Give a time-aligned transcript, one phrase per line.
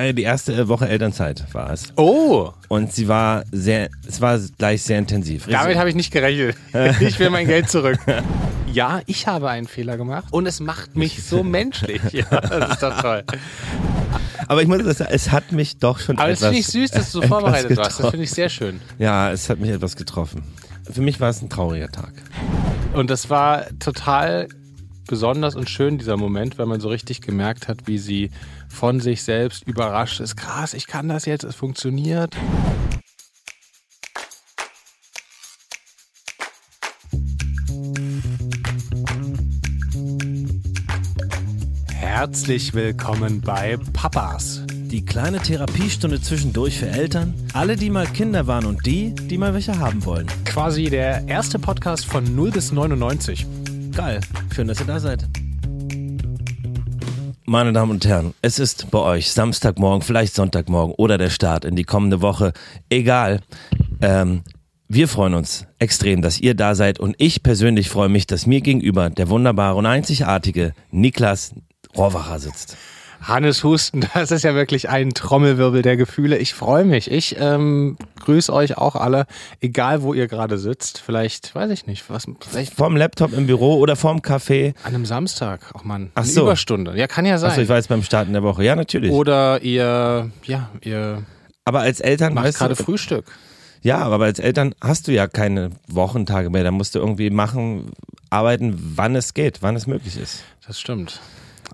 [0.00, 1.92] Äh, Die erste Woche Elternzeit war es.
[1.96, 5.46] Oh, Und sie war sehr, es war gleich sehr intensiv.
[5.46, 6.56] damit habe ich nicht gerechnet.
[7.00, 7.98] Ich will mein Geld zurück.
[8.72, 12.00] Ja, ich habe einen Fehler gemacht und es macht mich so menschlich.
[12.12, 13.24] Ja, das ist doch toll.
[14.46, 16.90] Aber ich muss sagen, es hat mich doch schon Aber das etwas, finde ich süß,
[16.92, 18.00] dass du so vorbereitet warst.
[18.00, 18.80] Das finde ich sehr schön.
[18.98, 20.42] Ja, es hat mich etwas getroffen.
[20.90, 22.12] Für mich war es ein trauriger Tag.
[22.94, 24.48] Und das war total
[25.06, 28.30] besonders und schön, dieser Moment, weil man so richtig gemerkt hat, wie sie
[28.70, 30.36] von sich selbst überrascht ist.
[30.36, 32.36] Krass, ich kann das jetzt, es funktioniert.
[42.20, 44.62] Herzlich willkommen bei Papas.
[44.68, 49.54] Die kleine Therapiestunde zwischendurch für Eltern, alle, die mal Kinder waren und die, die mal
[49.54, 50.26] welche haben wollen.
[50.44, 53.46] Quasi der erste Podcast von 0 bis 99.
[53.92, 54.20] Geil,
[54.54, 55.28] schön, dass ihr da seid.
[57.50, 61.74] Meine Damen und Herren, es ist bei euch Samstagmorgen, vielleicht Sonntagmorgen oder der Start in
[61.74, 62.52] die kommende Woche.
[62.90, 63.40] Egal.
[64.00, 64.42] Ähm,
[64.86, 68.60] wir freuen uns extrem, dass ihr da seid und ich persönlich freue mich, dass mir
[68.60, 71.52] gegenüber der wunderbare und einzigartige Niklas
[71.96, 72.76] Rohrwacher sitzt.
[73.20, 76.38] Hannes Husten, das ist ja wirklich ein Trommelwirbel der Gefühle.
[76.38, 77.10] Ich freue mich.
[77.10, 79.26] Ich ähm, grüße euch auch alle,
[79.60, 81.00] egal wo ihr gerade sitzt.
[81.04, 84.74] Vielleicht, weiß ich nicht, was, vielleicht Vorm Laptop im Büro oder vorm Café.
[84.82, 85.60] an einem Samstag.
[85.84, 86.42] Man, Ach eine so.
[86.42, 86.96] Überstunde.
[86.96, 87.50] Ja, kann ja sein.
[87.50, 88.64] Achso, ich jetzt beim Starten der Woche.
[88.64, 89.10] Ja, natürlich.
[89.12, 91.22] Oder ihr, ja, ihr
[91.64, 93.26] Aber als Eltern, macht gerade du, Frühstück.
[93.82, 96.64] ja, aber als Eltern hast du ja keine Wochentage mehr.
[96.64, 97.90] Da musst du irgendwie machen,
[98.30, 100.42] arbeiten, wann es geht, wann es möglich ist.
[100.66, 101.20] Das stimmt.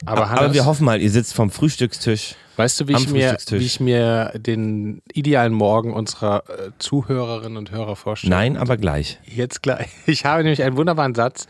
[0.04, 2.34] Aber, Aber, wir hoffen mal, ihr sitzt vom Frühstückstisch.
[2.56, 7.70] weißt du, wie ich, mir, wie ich mir den idealen Morgen unserer äh, Zuhörerinnen und
[7.70, 8.34] Hörer vorstelle?
[8.34, 9.18] Nein, aber gleich.
[9.24, 9.88] Jetzt gleich.
[10.06, 11.46] Ich habe nämlich einen wunderbaren Satz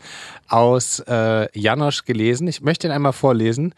[0.47, 2.47] aus äh, Janosch gelesen.
[2.47, 3.73] Ich möchte ihn einmal vorlesen.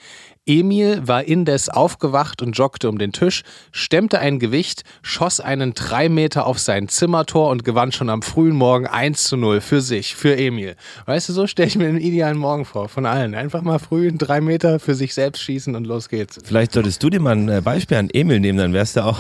[0.50, 6.10] Emil war indes aufgewacht und joggte um den Tisch, stemmte ein Gewicht, schoss einen drei
[6.10, 10.16] Meter auf sein Zimmertor und gewann schon am frühen Morgen 1 zu 0 für sich,
[10.16, 10.76] für Emil.
[11.06, 13.36] Weißt du, so stelle ich mir den idealen Morgen vor, von allen.
[13.36, 16.40] Einfach mal früh einen drei Meter für sich selbst schießen und los geht's.
[16.44, 19.20] Vielleicht solltest du dir mal ein äh, Beispiel an Emil nehmen, dann wärst du auch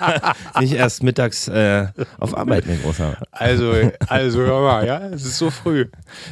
[0.60, 1.86] nicht erst mittags äh,
[2.18, 3.16] auf Arbeit, mein Großer.
[3.30, 3.72] Also,
[4.06, 5.86] also hör mal, ja, es ist so früh.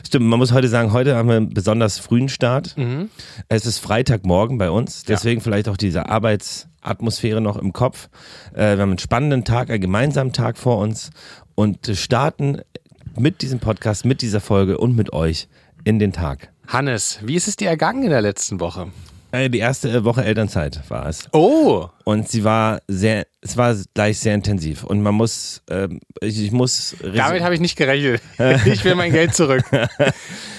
[0.06, 2.76] Stimmt, man muss heute sagen, heute haben wir einen besonders frühen Start.
[3.48, 3.78] Es ist
[4.26, 8.08] Freitagmorgen bei uns, deswegen vielleicht auch diese Arbeitsatmosphäre noch im Kopf.
[8.52, 11.10] Äh, wir haben einen spannenden Tag, einen gemeinsamen Tag vor uns
[11.54, 12.60] und starten
[13.16, 15.48] mit diesem Podcast, mit dieser Folge und mit euch
[15.84, 16.50] in den Tag.
[16.66, 18.88] Hannes, wie ist es dir ergangen in der letzten Woche?
[19.32, 21.28] Äh, Die erste äh, Woche Elternzeit war es.
[21.32, 24.84] Oh, Und sie war sehr, es war gleich sehr intensiv.
[24.84, 26.96] Und man muss, ähm, ich, ich muss.
[27.02, 28.22] Damit habe ich nicht gerechnet.
[28.66, 29.64] Ich will mein Geld zurück.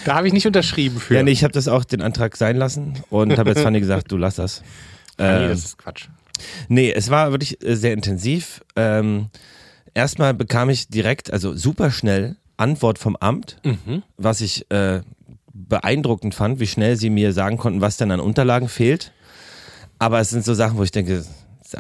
[0.06, 1.16] Da habe ich nicht unterschrieben für.
[1.16, 4.12] ja, nee, ich habe das auch den Antrag sein lassen und habe jetzt Fanny gesagt,
[4.12, 4.62] du lass das.
[5.18, 6.08] nee, Ähm, das ist Quatsch.
[6.68, 8.62] nee, es war wirklich äh, sehr intensiv.
[8.76, 9.28] Ähm,
[9.94, 14.04] erstmal bekam ich direkt, also super schnell, Antwort vom Amt, Mhm.
[14.18, 15.02] was ich äh,
[15.68, 19.12] beeindruckend fand, wie schnell sie mir sagen konnten, was denn an Unterlagen fehlt.
[20.00, 21.26] Aber es sind so Sachen, wo ich denke,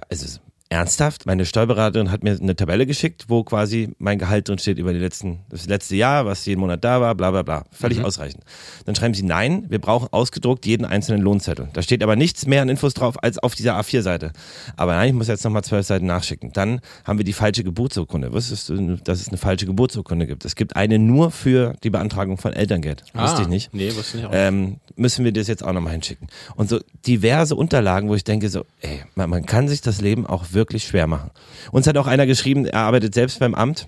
[0.09, 1.25] also ernsthaft?
[1.25, 4.99] Meine Steuerberaterin hat mir eine Tabelle geschickt, wo quasi mein Gehalt drin steht über die
[4.99, 7.65] letzten, das letzte Jahr, was jeden Monat da war, bla bla bla.
[7.71, 8.43] Völlig ausreichend.
[8.85, 11.69] Dann schreiben sie, nein, wir brauchen ausgedruckt jeden einzelnen Lohnzettel.
[11.73, 14.31] Da steht aber nichts mehr an Infos drauf als auf dieser A4-Seite.
[14.75, 16.51] Aber nein, ich muss jetzt nochmal zwölf Seiten nachschicken.
[16.53, 18.33] Dann haben wir die falsche Geburtsurkunde.
[18.33, 20.45] Wusstest du, dass es eine falsche Geburtsurkunde gibt?
[20.45, 23.03] Es gibt eine nur für die Beantragung von Elterngeld.
[23.13, 23.73] Wusste ich nicht.
[23.73, 24.31] Nee, wusste ich auch.
[24.33, 26.27] Ähm, müssen wir das jetzt auch nochmal hinschicken.
[26.55, 30.25] Und so diverse Unterlagen, wo ich denke so, ey, man, man kann sich das Leben
[30.25, 31.31] auch wirklich schwer machen.
[31.71, 33.87] Uns hat auch einer geschrieben, er arbeitet selbst beim Amt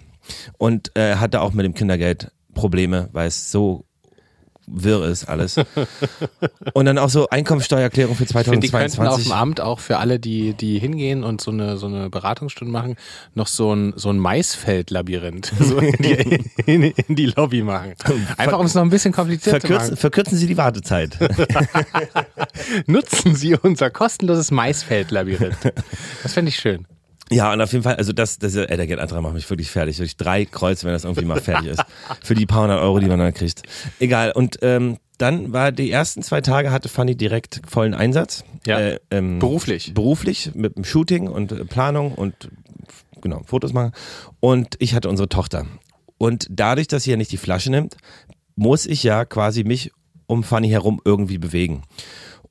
[0.58, 3.86] und äh, hatte auch mit dem Kindergeld Probleme, weil es so
[4.72, 5.56] wirr ist alles.
[6.74, 9.26] und dann auch so Einkommensteuererklärung für ich finde, die auf 2022.
[9.26, 12.96] dem Amt auch für alle, die, die hingehen und so eine, so eine Beratungsstunde machen,
[13.34, 17.94] noch so ein, so ein Maisfeld-Labyrinth so in, die, in, in die Lobby machen.
[18.38, 19.98] Einfach um es noch ein bisschen kompliziert zu machen.
[19.98, 21.18] verkürzen Sie die Wartezeit.
[22.88, 25.74] Nutzen Sie unser kostenloses Maisfeld-Labyrinth.
[26.24, 26.86] Das fände ich schön.
[27.32, 30.00] Ja, und auf jeden Fall, also das, das ey, der Geldantrag macht mich wirklich fertig.
[30.00, 31.84] Wirklich drei Kreuze, wenn das irgendwie mal fertig ist.
[32.24, 33.64] Für die paar hundert Euro, die man dann kriegt.
[34.00, 34.32] Egal.
[34.32, 38.44] Und ähm, dann war die ersten zwei Tage hatte Fanny direkt vollen Einsatz.
[38.66, 38.80] Ja.
[38.80, 39.94] Äh, ähm, Beruflich.
[39.94, 42.50] Beruflich mit dem Shooting und äh, Planung und
[43.22, 43.92] genau, Fotos machen.
[44.40, 45.66] Und ich hatte unsere Tochter.
[46.18, 47.98] Und dadurch, dass sie ja nicht die Flasche nimmt,
[48.56, 49.92] muss ich ja quasi mich
[50.26, 51.84] um Fanny herum irgendwie bewegen.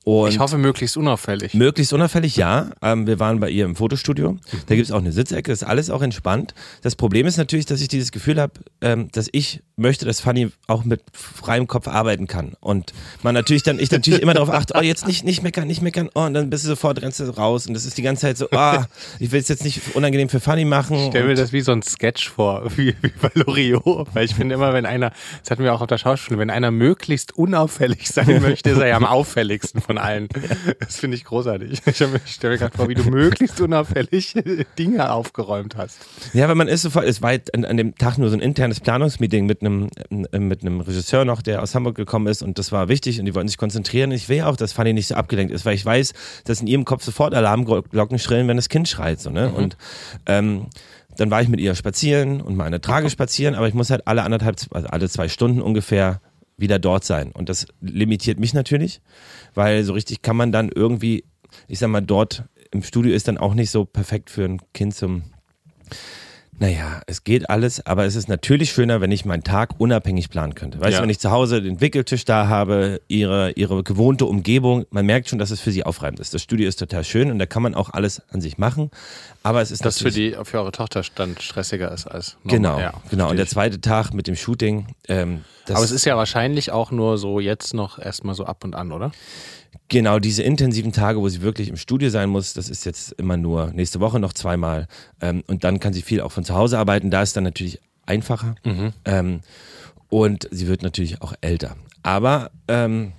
[0.05, 1.53] Und Ich hoffe, möglichst unauffällig.
[1.53, 2.71] Möglichst unauffällig, ja.
[2.81, 4.37] Ähm, wir waren bei ihr im Fotostudio.
[4.67, 6.53] Da gibt es auch eine Sitzecke, ist alles auch entspannt.
[6.81, 10.51] Das Problem ist natürlich, dass ich dieses Gefühl habe, ähm, dass ich möchte, dass Fanny
[10.67, 12.53] auch mit freiem Kopf arbeiten kann.
[12.59, 12.93] Und
[13.23, 16.09] man natürlich dann, ich natürlich immer darauf achte, oh, jetzt nicht, nicht meckern, nicht meckern,
[16.15, 17.67] oh, und dann bist du sofort, rennst du raus.
[17.67, 18.87] Und das ist die ganze Zeit so, ah,
[19.19, 20.97] ich will es jetzt nicht unangenehm für Fanny machen.
[21.09, 24.07] Stell mir Und- das wie so ein Sketch vor, wie, wie bei Loriot.
[24.13, 25.11] Weil ich finde immer, wenn einer,
[25.41, 28.87] das hatten wir auch auf der Schauspielschule, wenn einer möglichst unauffällig sein möchte, ist er
[28.87, 30.29] ja am auffälligsten von allen.
[30.79, 31.81] Das finde ich großartig.
[31.89, 34.35] Ich, stelle mir gerade vor, wie du möglichst unauffällig
[34.79, 35.97] Dinge aufgeräumt hast.
[36.33, 38.79] Ja, weil man ist sofort, es war an, an dem Tag nur so ein internes
[38.79, 39.89] Planungsmeeting mit einem,
[40.31, 43.25] äh, mit einem Regisseur noch, der aus Hamburg gekommen ist und das war wichtig und
[43.25, 44.11] die wollten sich konzentrieren.
[44.11, 46.13] Ich will ja auch, dass Fanny nicht so abgelenkt ist, weil ich weiß,
[46.45, 49.19] dass in ihrem Kopf sofort Alarmglocken schrillen, wenn das Kind schreit.
[49.19, 49.51] So, ne?
[49.51, 49.77] Und
[50.27, 50.67] ähm,
[51.17, 54.07] dann war ich mit ihr spazieren und mal eine Trage spazieren, aber ich muss halt
[54.07, 56.21] alle anderthalb, also alle zwei Stunden ungefähr
[56.59, 57.31] wieder dort sein.
[57.31, 59.01] Und das limitiert mich natürlich,
[59.53, 61.23] weil so richtig kann man dann irgendwie,
[61.67, 64.95] ich sag mal, dort im Studio ist dann auch nicht so perfekt für ein Kind
[64.95, 65.23] zum
[66.59, 70.55] naja, es geht alles, aber es ist natürlich schöner, wenn ich meinen Tag unabhängig planen
[70.55, 70.79] könnte.
[70.79, 70.97] Weißt Ja.
[70.99, 75.29] du, wenn ich zu Hause den Wickeltisch da habe, ihre, ihre gewohnte Umgebung, man merkt
[75.29, 76.33] schon, dass es für sie aufreibend ist.
[76.33, 78.91] Das Studio ist total schön und da kann man auch alles an sich machen,
[79.41, 82.57] aber es ist Das für die, für eure Tochter dann stressiger ist als normal.
[82.57, 83.29] Genau, Ja, genau.
[83.29, 86.89] Und der zweite Tag mit dem Shooting, ähm, das Aber es ist ja wahrscheinlich auch
[86.91, 89.11] nur so jetzt noch erstmal so ab und an, oder?
[89.87, 93.37] Genau, diese intensiven Tage, wo sie wirklich im Studio sein muss, das ist jetzt immer
[93.37, 94.87] nur nächste Woche noch zweimal.
[95.19, 97.09] Ähm, und dann kann sie viel auch von zu Hause arbeiten.
[97.09, 98.55] Da ist dann natürlich einfacher.
[99.05, 99.41] Ähm,
[100.09, 101.75] und sie wird natürlich auch älter.
[102.03, 103.13] Aber ähm,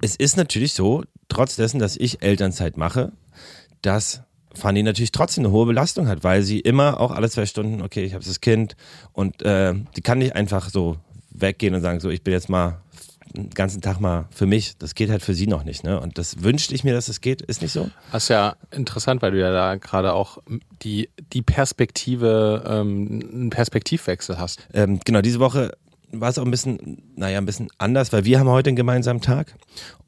[0.00, 3.12] es ist natürlich so, trotz dessen, dass ich Elternzeit mache,
[3.80, 4.22] dass
[4.54, 8.04] Fanny natürlich trotzdem eine hohe Belastung hat, weil sie immer auch alle zwei Stunden, okay,
[8.04, 8.76] ich habe das Kind
[9.12, 10.96] und äh, die kann nicht einfach so
[11.30, 12.82] weggehen und sagen, so, ich bin jetzt mal
[13.36, 14.76] den ganzen Tag mal für mich.
[14.78, 15.84] Das geht halt für sie noch nicht.
[15.84, 16.00] Ne?
[16.00, 17.42] Und das wünschte ich mir, dass es geht.
[17.42, 17.90] Ist nicht so?
[18.10, 20.38] Das ist ja interessant, weil du ja da gerade auch
[20.82, 24.66] die, die Perspektive, ähm, einen Perspektivwechsel hast.
[24.72, 25.72] Ähm, genau, diese Woche
[26.12, 29.22] war es auch ein bisschen, naja, ein bisschen anders, weil wir haben heute einen gemeinsamen
[29.22, 29.54] Tag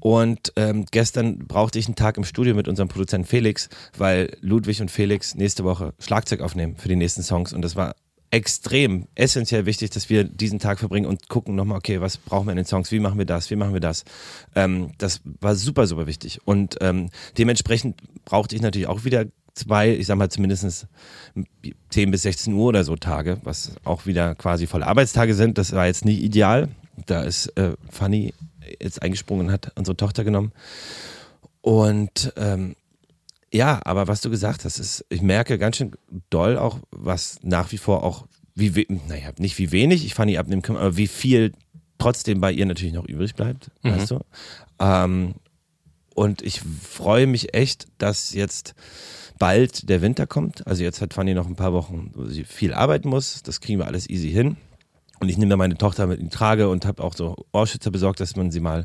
[0.00, 4.82] und ähm, gestern brauchte ich einen Tag im Studio mit unserem Produzenten Felix, weil Ludwig
[4.82, 7.94] und Felix nächste Woche Schlagzeug aufnehmen für die nächsten Songs und das war
[8.34, 12.50] extrem essentiell wichtig, dass wir diesen Tag verbringen und gucken nochmal, okay, was brauchen wir
[12.50, 14.04] in den Songs, wie machen wir das, wie machen wir das.
[14.56, 19.94] Ähm, das war super, super wichtig und ähm, dementsprechend brauchte ich natürlich auch wieder zwei,
[19.94, 20.88] ich sag mal zumindest
[21.90, 25.56] 10 bis 16 Uhr oder so Tage, was auch wieder quasi volle Arbeitstage sind.
[25.56, 26.68] Das war jetzt nicht ideal.
[27.06, 28.34] Da ist äh, Fanny
[28.82, 30.50] jetzt eingesprungen und hat unsere Tochter genommen.
[31.60, 32.74] Und ähm,
[33.54, 35.92] ja, aber was du gesagt hast, ist, ich merke ganz schön
[36.30, 40.36] doll auch, was nach wie vor auch, wie, we- naja, nicht wie wenig ich Fanny
[40.38, 41.52] abnehmen kann, aber wie viel
[41.98, 44.20] trotzdem bei ihr natürlich noch übrig bleibt, weißt du?
[44.80, 45.34] Ähm,
[46.14, 48.74] und ich freue mich echt, dass jetzt
[49.38, 50.66] bald der Winter kommt.
[50.66, 53.42] Also jetzt hat Fanny noch ein paar Wochen, wo sie viel arbeiten muss.
[53.42, 54.56] Das kriegen wir alles easy hin.
[55.24, 57.90] Und ich nehme dann meine Tochter mit in die Trage und habe auch so Ohrschützer
[57.90, 58.84] besorgt, dass man sie mal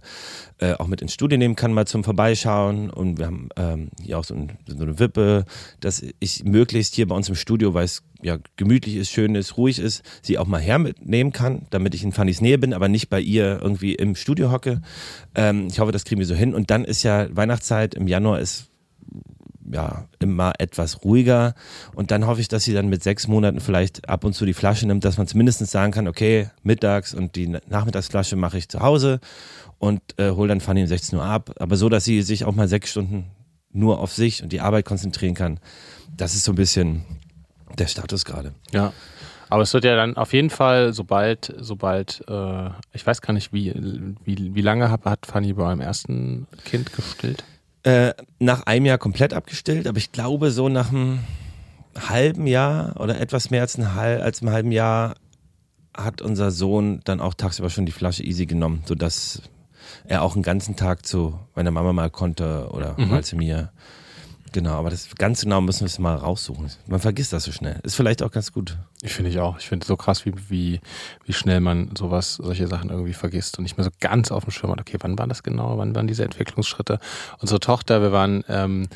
[0.60, 2.90] äh, auch mit ins Studio nehmen kann, mal zum Vorbeischauen.
[2.90, 5.44] Und wir haben ähm, hier auch so, ein, so eine Wippe,
[5.82, 9.58] dass ich möglichst hier bei uns im Studio, weil es ja gemütlich ist, schön ist,
[9.58, 13.10] ruhig ist, sie auch mal hermitnehmen kann, damit ich in Fannys Nähe bin, aber nicht
[13.10, 14.82] bei ihr irgendwie im Studio hocke.
[15.36, 16.54] Ähm, ich hoffe, das kriegen wir so hin.
[16.54, 18.69] Und dann ist ja Weihnachtszeit, im Januar ist
[19.72, 21.54] ja, immer etwas ruhiger.
[21.94, 24.54] Und dann hoffe ich, dass sie dann mit sechs Monaten vielleicht ab und zu die
[24.54, 28.80] Flasche nimmt, dass man zumindest sagen kann, okay, mittags und die Nachmittagsflasche mache ich zu
[28.80, 29.20] Hause
[29.78, 31.52] und äh, hole dann Fanny um 16 Uhr ab.
[31.60, 33.26] Aber so, dass sie sich auch mal sechs Stunden
[33.72, 35.60] nur auf sich und die Arbeit konzentrieren kann.
[36.16, 37.06] Das ist so ein bisschen
[37.78, 38.54] der Status gerade.
[38.72, 38.94] Ja.
[39.52, 43.52] Aber es wird ja dann auf jeden Fall, sobald, sobald, äh, ich weiß gar nicht,
[43.52, 43.74] wie,
[44.24, 47.44] wie, wie lange hat, hat Fanny bei eurem ersten Kind gestillt?
[47.84, 51.20] Äh, nach einem Jahr komplett abgestillt, aber ich glaube so nach einem
[51.98, 55.16] halben Jahr oder etwas mehr als, ein halb, als einem halben Jahr
[55.96, 59.44] hat unser Sohn dann auch tagsüber schon die Flasche easy genommen, sodass
[60.06, 63.72] er auch einen ganzen Tag zu meiner Mama mal konnte oder mal zu mir.
[64.52, 66.72] Genau, aber das ganz genau müssen wir es mal raussuchen.
[66.88, 67.80] Man vergisst das so schnell.
[67.84, 68.78] Ist vielleicht auch ganz gut.
[69.02, 69.60] Ich finde ich auch.
[69.60, 70.82] Ich finde es so krass, wie, wie,
[71.26, 74.52] wie schnell man sowas, solche Sachen irgendwie vergisst und nicht mehr so ganz auf dem
[74.52, 74.80] Schirm hat.
[74.80, 75.78] Okay, wann waren das genau?
[75.78, 77.00] Wann waren diese Entwicklungsschritte?
[77.40, 78.88] Unsere Tochter, wir waren ähm,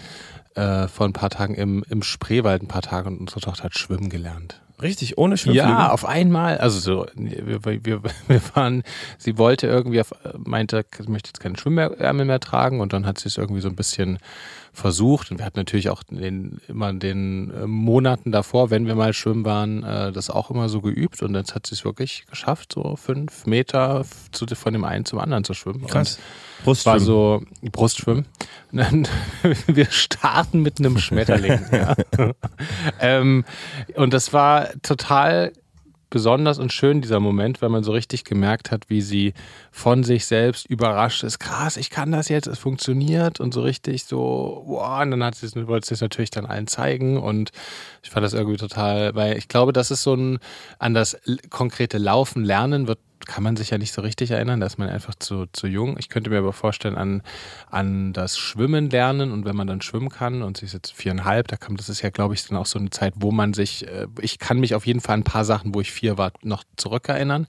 [0.55, 3.77] äh, vor ein paar Tagen im, im Spreewald ein paar Tage und unsere Tochter hat
[3.77, 4.62] schwimmen gelernt.
[4.81, 5.69] Richtig, ohne Schwimmflügel.
[5.69, 6.57] Ja, auf einmal.
[6.57, 8.83] Also so, wir, wir, wir waren,
[9.17, 13.19] sie wollte irgendwie, auf, meinte, sie möchte jetzt keine Schwimmärmel mehr tragen und dann hat
[13.19, 14.19] sie es irgendwie so ein bisschen
[14.73, 15.31] versucht.
[15.31, 19.13] Und wir hatten natürlich auch den, immer in den äh, Monaten davor, wenn wir mal
[19.13, 21.21] schwimmen waren, äh, das auch immer so geübt.
[21.21, 25.19] Und jetzt hat sie es wirklich geschafft, so fünf Meter zu, von dem einen zum
[25.19, 25.85] anderen zu schwimmen.
[25.85, 26.15] Krass.
[26.15, 26.23] Und
[26.65, 28.25] war so Brustschwimmen.
[29.67, 31.59] Wir starten mit einem Schmetterling.
[31.71, 31.95] ja.
[32.99, 33.45] ähm,
[33.95, 35.53] und das war total
[36.13, 39.33] besonders und schön, dieser Moment, weil man so richtig gemerkt hat, wie sie
[39.71, 41.39] von sich selbst überrascht ist.
[41.39, 45.33] Krass, ich kann das jetzt, es funktioniert und so richtig so, wow, und dann hat
[45.33, 47.51] sie es, wollte sie es natürlich dann allen zeigen und
[48.03, 50.37] ich fand das irgendwie total, weil ich glaube, das ist so ein,
[50.77, 51.17] an das
[51.49, 54.89] konkrete Laufen, Lernen wird kann man sich ja nicht so richtig erinnern, da ist man
[54.89, 55.97] einfach zu, zu jung.
[55.97, 57.21] Ich könnte mir aber vorstellen, an,
[57.69, 61.47] an das Schwimmen lernen und wenn man dann schwimmen kann und sie ist jetzt viereinhalb,
[61.47, 63.87] da kommt, das ist ja, glaube ich, dann auch so eine Zeit, wo man sich,
[63.87, 66.31] äh, ich kann mich auf jeden Fall an ein paar Sachen, wo ich vier war,
[66.41, 67.47] noch zurückerinnern.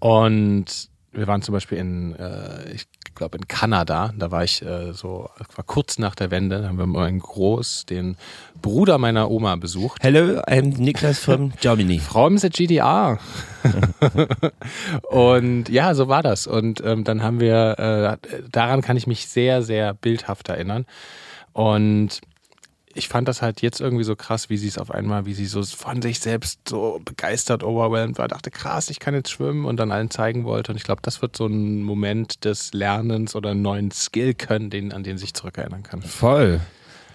[0.00, 4.92] Und wir waren zum Beispiel in, äh, ich glaube in Kanada, da war ich äh,
[4.92, 8.16] so, war kurz nach der Wende, da haben wir mal in Groß den
[8.60, 10.02] Bruder meiner Oma besucht.
[10.02, 11.98] Hello, I'm Niklas from Germany.
[11.98, 13.18] From the GDR.
[15.10, 16.46] und ja, so war das.
[16.46, 20.86] Und ähm, dann haben wir, äh, daran kann ich mich sehr, sehr bildhaft erinnern.
[21.52, 22.20] Und
[22.94, 25.46] ich fand das halt jetzt irgendwie so krass, wie sie es auf einmal, wie sie
[25.46, 29.78] so von sich selbst so begeistert, overwhelmed war, dachte, krass, ich kann jetzt schwimmen und
[29.78, 30.72] dann allen zeigen wollte.
[30.72, 34.70] Und ich glaube, das wird so ein Moment des Lernens oder einen neuen Skill können,
[34.70, 36.02] den, an den sich zurückerinnern kann.
[36.02, 36.60] Voll.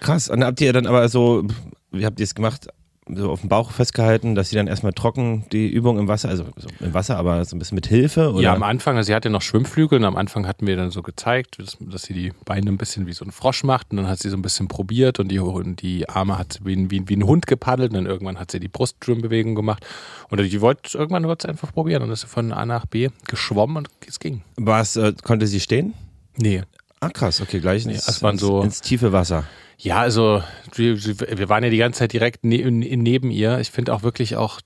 [0.00, 0.28] Krass.
[0.28, 1.44] Und habt ihr dann aber so,
[1.90, 2.68] wie habt ihr es gemacht?
[3.14, 6.44] So auf dem Bauch festgehalten, dass sie dann erstmal trocken die Übung im Wasser, also
[6.56, 8.32] so im Wasser, aber so ein bisschen mit Hilfe?
[8.32, 8.42] Oder?
[8.42, 11.02] Ja, am Anfang, also sie hatte noch Schwimmflügel und am Anfang hatten wir dann so
[11.02, 14.06] gezeigt, dass, dass sie die Beine ein bisschen wie so ein Frosch macht und dann
[14.08, 16.90] hat sie so ein bisschen probiert und die, und die Arme hat sie wie, ein-
[16.90, 19.84] wie, wie ein Hund gepaddelt und dann irgendwann hat sie die Brustschwimmbewegung gemacht
[20.28, 23.76] und die wollte, irgendwann wollte sie einfach probieren und ist von A nach B geschwommen
[23.78, 24.42] und es ging.
[24.56, 25.94] Was, äh, konnte sie stehen?
[26.36, 26.62] Nee.
[27.00, 29.44] Ah, krass, okay, gleich ins, es waren ins, so- ins tiefe Wasser.
[29.82, 30.42] Ja, also
[30.74, 33.60] wir, waren ja die ganze Zeit direkt ne, neben ihr.
[33.60, 34.60] Ich finde auch wirklich auch,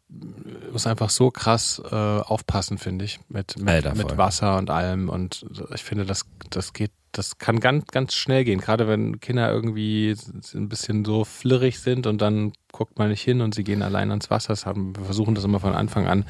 [0.73, 5.09] muss einfach so krass äh, aufpassen, finde ich, mit, mit, Alter, mit Wasser und allem.
[5.09, 8.61] Und ich finde, das, das geht, das kann ganz, ganz schnell gehen.
[8.61, 10.16] Gerade wenn Kinder irgendwie
[10.52, 14.11] ein bisschen so flirrig sind und dann guckt man nicht hin und sie gehen allein
[14.11, 14.49] ans Wasser.
[14.49, 16.25] Das haben, wir versuchen das immer von Anfang an.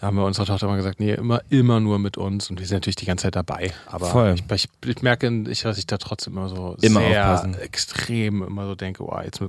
[0.00, 2.48] Da haben wir unserer Tochter immer gesagt, nee, immer, immer nur mit uns.
[2.48, 3.70] Und wir sind natürlich die ganze Zeit dabei.
[3.86, 4.34] Aber Voll.
[4.34, 7.54] Ich, ich, ich merke, ich, dass ich da trotzdem immer so Immer sehr aufpassen.
[7.60, 9.42] extrem immer so denke, wow, jetzt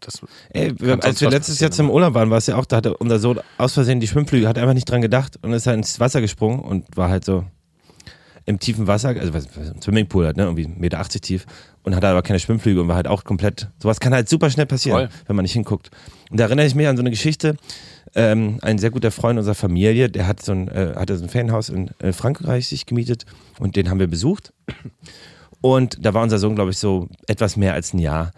[0.00, 2.96] das Ey, als wir letztes Jahr zum Urlaub waren, war es ja auch, da hatte
[2.96, 6.00] unser Sohn aus Versehen die Schwimmflügel, hat einfach nicht dran gedacht und ist halt ins
[6.00, 7.44] Wasser gesprungen und war halt so
[8.48, 11.46] im tiefen Wasser, also was, ein Swimmingpool halt, ne, irgendwie 1,80 Meter tief
[11.82, 14.66] und hatte aber keine Schwimmflügel und war halt auch komplett, sowas kann halt super schnell
[14.66, 15.08] passieren, Voll.
[15.26, 15.90] wenn man nicht hinguckt.
[16.30, 17.56] Und da erinnere ich mich an so eine Geschichte,
[18.14, 21.28] ähm, ein sehr guter Freund unserer Familie, der hat so ein, äh, hatte so ein
[21.28, 23.26] Ferienhaus in äh, Frankreich sich gemietet
[23.58, 24.52] und den haben wir besucht.
[25.60, 28.30] Und da war unser Sohn, glaube ich, so etwas mehr als ein Jahr.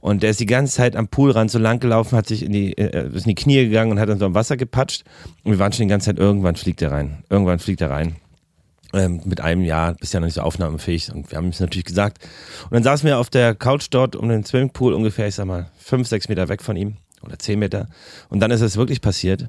[0.00, 2.76] Und der ist die ganze Zeit am Poolrand so lang gelaufen, hat sich in die,
[2.76, 5.04] äh, ist in die Knie gegangen und hat dann so am Wasser gepatscht.
[5.44, 7.24] Und wir waren schon die ganze Zeit, irgendwann fliegt er rein.
[7.30, 8.16] Irgendwann fliegt er rein.
[8.94, 11.12] Ähm, mit einem Jahr bist ja noch nicht so aufnahmefähig.
[11.12, 12.24] Und wir haben es natürlich gesagt.
[12.64, 15.70] Und dann saßen wir auf der Couch dort um den Swimmingpool ungefähr, ich sag mal,
[15.78, 16.96] fünf, sechs Meter weg von ihm.
[17.22, 17.88] Oder zehn Meter.
[18.28, 19.48] Und dann ist es wirklich passiert.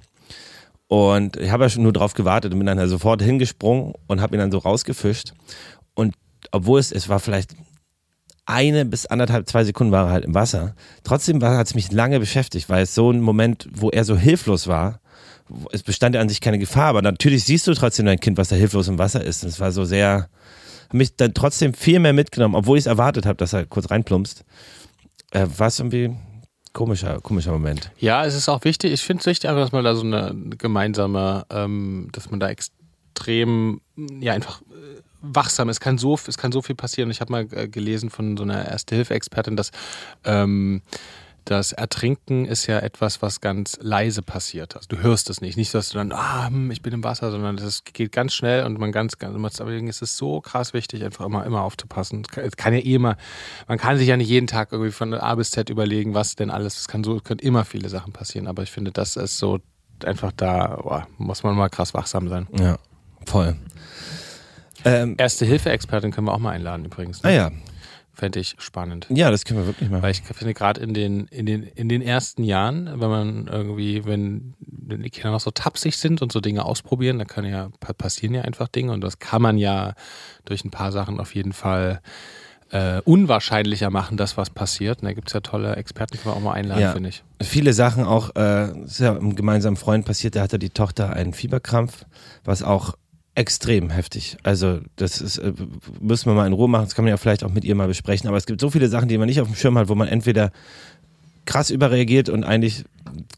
[0.88, 4.22] Und ich habe ja schon nur drauf gewartet und bin dann halt sofort hingesprungen und
[4.22, 5.34] habe ihn dann so rausgefischt.
[5.94, 6.16] Und
[6.52, 7.56] obwohl es, es war vielleicht
[8.50, 10.76] eine bis anderthalb, zwei Sekunden war er halt im Wasser.
[11.04, 14.68] Trotzdem hat es mich lange beschäftigt, weil es so ein Moment, wo er so hilflos
[14.68, 15.00] war.
[15.72, 18.50] Es bestand ja an sich keine Gefahr, aber natürlich siehst du trotzdem dein Kind, was
[18.50, 19.44] da hilflos im Wasser ist.
[19.44, 20.30] Und es war so sehr,
[20.88, 23.90] hat mich dann trotzdem viel mehr mitgenommen, obwohl ich es erwartet habe, dass er kurz
[23.90, 24.44] reinplumpst.
[25.32, 26.16] Äh, war es irgendwie
[26.74, 27.92] komischer, komischer Moment.
[28.00, 31.46] Ja, es ist auch wichtig, ich finde es wichtig, dass man da so eine gemeinsame,
[31.50, 35.70] ähm, dass man da extrem, ja, einfach äh, wachsam.
[35.70, 37.12] Es kann so, es kann so viel passieren.
[37.12, 39.72] Ich habe mal äh, gelesen von so einer Erste-Hilfe-Expertin, dass
[40.24, 40.82] ähm,
[41.46, 44.76] das Ertrinken ist ja etwas, was ganz leise passiert.
[44.76, 45.58] Also du hörst es nicht.
[45.58, 48.66] Nicht, dass du dann, ah, hm, ich bin im Wasser, sondern es geht ganz schnell
[48.66, 52.24] und man ganz, ganz, deswegen ist es so krass wichtig, einfach immer, immer aufzupassen.
[52.36, 53.18] Es kann ja eh immer,
[53.68, 56.52] man kann sich ja nicht jeden Tag irgendwie von A bis Z überlegen, was denn
[56.52, 59.40] alles, es kann so, es können immer viele Sachen passieren, aber ich finde, das ist
[59.40, 59.60] so
[60.06, 62.48] einfach da, boah, muss man mal krass wachsam sein.
[62.60, 62.78] Ja,
[63.26, 63.56] voll.
[64.86, 67.24] Ähm, Erste-Hilfe-Expertin können wir auch mal einladen übrigens.
[67.24, 67.52] ah ja,
[68.14, 69.08] Fände ich spannend.
[69.10, 70.02] ja, das können wir wirklich machen.
[70.04, 74.04] Weil ich finde gerade in den, in, den, in den ersten Jahren, wenn man irgendwie,
[74.06, 77.70] wenn, wenn die Kinder noch so tapsig sind und so Dinge ausprobieren, da kann ja,
[77.80, 79.94] pa- passieren ja einfach Dinge und das kann man ja
[80.44, 82.02] durch ein paar Sachen auf jeden Fall
[82.72, 85.00] äh, unwahrscheinlicher machen, dass was passiert.
[85.02, 86.92] Und da gibt es ja tolle Experten, können wir auch mal einladen, Ja.
[86.92, 87.24] finde ich.
[87.42, 91.32] viele Sachen auch, äh, ist ja einem gemeinsamen Freund passiert, da hatte die Tochter einen
[91.34, 92.06] Fieberkrampf,
[92.44, 92.96] was auch
[93.36, 94.38] extrem heftig.
[94.44, 95.54] Also das ist, äh,
[96.02, 97.88] müssen wir mal in Ruhe machen, das kann man ja vielleicht auch mit ihr mal
[97.88, 99.96] besprechen, aber es gibt so viele Sachen, die man nicht auf dem Schirm hat, wo
[99.96, 100.52] man entweder
[101.46, 102.84] krass überreagiert und eigentlich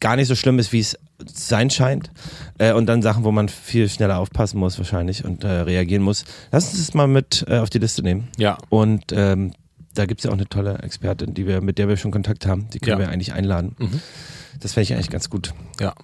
[0.00, 2.10] gar nicht so schlimm ist, wie es sein scheint.
[2.58, 6.24] Äh, und dann Sachen, wo man viel schneller aufpassen muss wahrscheinlich und äh, reagieren muss.
[6.50, 8.28] Lass uns das mal mit äh, auf die Liste nehmen.
[8.36, 8.58] Ja.
[8.68, 9.52] Und ähm,
[9.94, 12.44] da gibt es ja auch eine tolle Expertin, die wir, mit der wir schon Kontakt
[12.46, 12.68] haben.
[12.74, 13.06] Die können Ja.
[13.06, 13.76] wir eigentlich einladen.
[13.78, 14.00] Mhm.
[14.60, 15.54] Das fände ich eigentlich ganz gut.
[15.80, 15.94] Ja.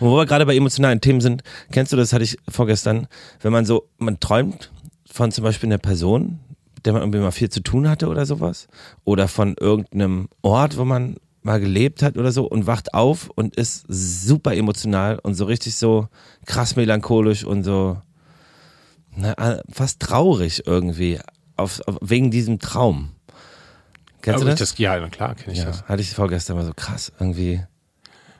[0.00, 3.06] Und wo wir gerade bei emotionalen Themen sind, kennst du das, hatte ich vorgestern,
[3.40, 4.70] wenn man so, man träumt
[5.10, 6.40] von zum Beispiel einer Person,
[6.84, 8.68] der man irgendwie mal viel zu tun hatte oder sowas,
[9.04, 13.56] oder von irgendeinem Ort, wo man mal gelebt hat oder so und wacht auf und
[13.56, 16.08] ist super emotional und so richtig so
[16.46, 18.00] krass melancholisch und so
[19.16, 21.18] na, fast traurig irgendwie
[21.56, 23.10] auf, auf, wegen diesem Traum.
[24.22, 24.70] Kennst Aber du das?
[24.70, 24.78] das?
[24.78, 25.84] Ja, na klar, kenne ich ja, das.
[25.84, 27.62] hatte ich vorgestern mal so krass irgendwie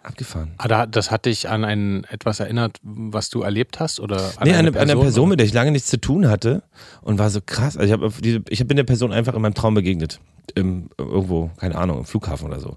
[0.03, 0.53] abgefahren.
[0.59, 4.01] Ah, da, das hat dich an ein etwas erinnert, was du erlebt hast?
[4.01, 5.31] Oder an nee, eine, eine Person, oder?
[5.31, 6.63] mit der ich lange nichts zu tun hatte
[7.03, 7.77] und war so krass.
[7.77, 10.21] Also ich, hab auf diese, ich bin der Person einfach in meinem Traum begegnet.
[10.55, 12.77] Im, irgendwo, keine Ahnung, im Flughafen oder so.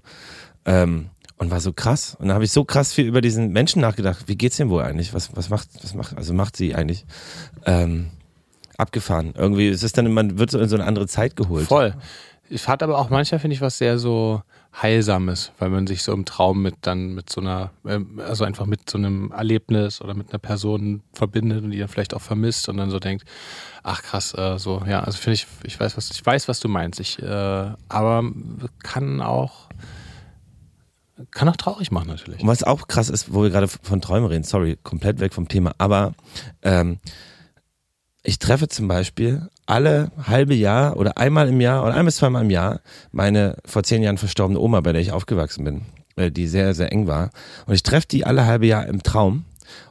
[0.64, 2.16] Ähm, und war so krass.
[2.18, 4.24] Und dann habe ich so krass viel über diesen Menschen nachgedacht.
[4.28, 5.12] Wie geht's dem wohl eigentlich?
[5.14, 7.04] Was, was macht, was macht, also macht sie eigentlich?
[7.64, 8.10] Ähm,
[8.76, 9.34] abgefahren.
[9.36, 11.66] Irgendwie ist es dann, man wird so in so eine andere Zeit geholt.
[11.68, 11.94] Voll.
[12.50, 14.42] Es hat aber auch manchmal, finde ich, was sehr so
[14.74, 18.64] Heilsames, weil man sich so im Traum mit dann mit so einer, ähm, also einfach
[18.64, 22.68] mit so einem Erlebnis oder mit einer Person verbindet und die dann vielleicht auch vermisst
[22.70, 23.24] und dann so denkt,
[23.82, 26.68] ach krass, äh, so, ja, also finde ich, ich weiß, was, ich weiß, was du
[26.68, 27.00] meinst.
[27.00, 28.24] Ich, äh, aber
[28.82, 29.68] kann auch,
[31.30, 32.40] kann auch traurig machen natürlich.
[32.40, 35.48] Und was auch krass ist, wo wir gerade von Träumen reden, sorry, komplett weg vom
[35.48, 36.14] Thema, aber
[36.62, 36.98] ähm,
[38.22, 42.42] ich treffe zum Beispiel alle halbe Jahr oder einmal im Jahr oder ein bis zweimal
[42.42, 45.82] im Jahr meine vor zehn Jahren verstorbene Oma, bei der ich aufgewachsen bin,
[46.16, 47.30] äh, die sehr, sehr eng war.
[47.66, 49.44] Und ich treffe die alle halbe Jahr im Traum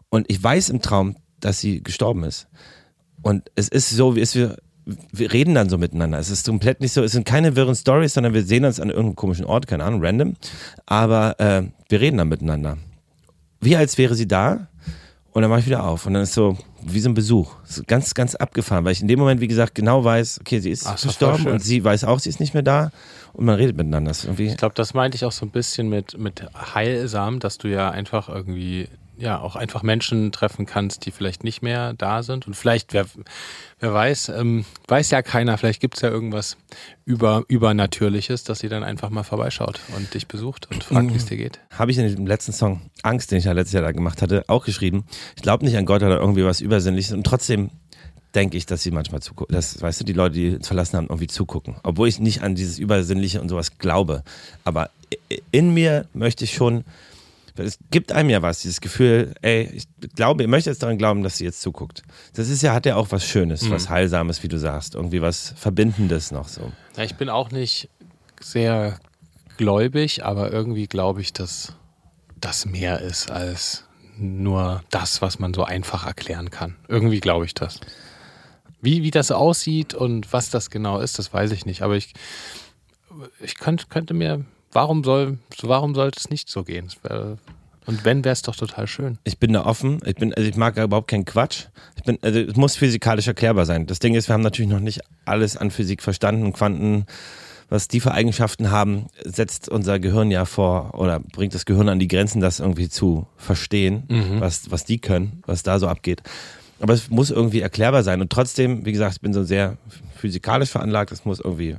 [0.10, 2.48] und ich weiß im Traum, dass sie gestorben ist.
[3.22, 4.58] Und es ist so, wie es wir,
[5.12, 6.18] wir reden dann so miteinander.
[6.18, 8.90] Es ist komplett nicht so, es sind keine wirren Stories, sondern wir sehen uns an
[8.90, 10.36] irgendeinem komischen Ort, keine Ahnung, random.
[10.86, 12.78] Aber äh, wir reden dann miteinander.
[13.60, 14.68] Wie als wäre sie da
[15.34, 16.06] und dann mache ich wieder auf.
[16.06, 17.56] Und dann ist so wie so ein Besuch.
[17.64, 20.72] So ganz, ganz abgefahren, weil ich in dem Moment, wie gesagt, genau weiß, okay, sie
[20.72, 21.52] ist Ach, ist gestorben schön.
[21.54, 22.92] und sie weiß auch, sie ist nicht mehr da
[23.34, 24.12] und man redet miteinander.
[24.12, 26.44] Ist irgendwie Ich glaube, das meinte ich auch so ein bisschen mit, mit
[26.76, 28.88] heilsam, dass du ja einfach irgendwie,
[29.22, 32.48] ja, auch einfach Menschen treffen kannst, die vielleicht nicht mehr da sind.
[32.48, 33.06] Und vielleicht, wer,
[33.80, 36.58] wer weiß, ähm, weiß ja keiner, vielleicht gibt es ja irgendwas
[37.06, 41.26] über, Übernatürliches, dass sie dann einfach mal vorbeischaut und dich besucht und fragt, wie es
[41.26, 41.60] dir geht.
[41.72, 44.44] habe ich in dem letzten Song Angst, den ich ja letztes Jahr da gemacht hatte,
[44.48, 45.06] auch geschrieben.
[45.36, 47.70] Ich glaube nicht an Gott oder irgendwie was Übersinnliches und trotzdem
[48.34, 51.08] denke ich, dass sie manchmal zugucken, dass, weißt du, die Leute, die uns verlassen haben,
[51.08, 51.76] irgendwie zugucken.
[51.84, 54.24] Obwohl ich nicht an dieses Übersinnliche und sowas glaube.
[54.64, 54.90] Aber
[55.52, 56.86] in mir möchte ich schon,
[57.58, 59.86] es gibt einem ja was, dieses Gefühl, ey, ich
[60.16, 62.04] glaube, ich möchte jetzt daran glauben, dass sie jetzt zuguckt.
[62.34, 65.54] Das ist ja, hat ja auch was Schönes, was Heilsames, wie du sagst, irgendwie was
[65.58, 66.72] Verbindendes noch so.
[66.98, 67.90] Ja, ich bin auch nicht
[68.40, 69.00] sehr
[69.58, 71.76] gläubig, aber irgendwie glaube ich, dass
[72.40, 73.86] das mehr ist als
[74.18, 76.76] nur das, was man so einfach erklären kann.
[76.88, 77.80] Irgendwie glaube ich das.
[78.82, 81.84] Wie, wie das aussieht und was das genau ist, das weiß ich nicht.
[81.84, 82.14] Aber ich,
[83.40, 86.90] ich könnte, könnte mir, warum soll, warum sollte es nicht so gehen?
[87.86, 89.18] Und wenn, wäre es doch total schön.
[89.24, 90.00] Ich bin da offen.
[90.06, 91.66] Ich bin, also ich mag überhaupt keinen Quatsch.
[91.96, 93.88] Ich bin, also es muss physikalisch erklärbar sein.
[93.88, 96.54] Das Ding ist, wir haben natürlich noch nicht alles an Physik verstanden.
[96.54, 97.06] Quanten,
[97.70, 102.00] was die für Eigenschaften haben, setzt unser Gehirn ja vor oder bringt das Gehirn an
[102.00, 104.04] die Grenzen, das irgendwie zu verstehen,
[104.40, 106.22] was, was die können, was da so abgeht.
[106.80, 108.22] Aber es muss irgendwie erklärbar sein.
[108.22, 109.78] Und trotzdem, wie gesagt, ich bin so sehr
[110.16, 111.12] physikalisch veranlagt.
[111.12, 111.78] Es muss irgendwie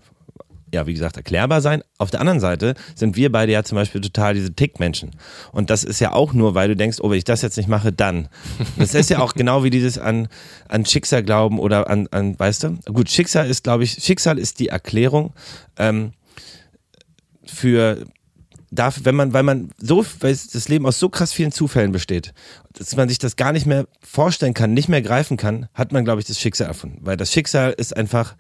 [0.72, 1.82] ja, wie gesagt, erklärbar sein.
[1.98, 5.10] Auf der anderen Seite sind wir beide ja zum Beispiel total diese Tickmenschen.
[5.52, 7.68] Und das ist ja auch nur, weil du denkst, oh, wenn ich das jetzt nicht
[7.68, 8.28] mache, dann.
[8.78, 10.28] Das ist ja auch genau wie dieses an,
[10.68, 12.78] an Schicksal glauben oder an, an, weißt du?
[12.92, 15.34] Gut, Schicksal ist, glaube ich, Schicksal ist die Erklärung
[15.76, 16.12] ähm,
[17.44, 18.06] für
[18.70, 22.32] dafür, wenn man, weil man so, weil das Leben aus so krass vielen Zufällen besteht,
[22.72, 26.04] dass man sich das gar nicht mehr vorstellen kann, nicht mehr greifen kann, hat man,
[26.04, 26.98] glaube ich, das Schicksal erfunden.
[27.02, 28.34] Weil das Schicksal ist einfach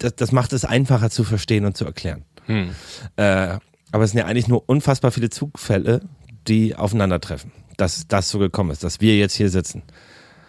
[0.00, 2.24] das, das macht es einfacher zu verstehen und zu erklären.
[2.46, 2.70] Hm.
[3.16, 3.58] Äh,
[3.92, 6.00] aber es sind ja eigentlich nur unfassbar viele Zufälle,
[6.48, 7.52] die aufeinandertreffen.
[7.76, 9.82] Dass das so gekommen ist, dass wir jetzt hier sitzen.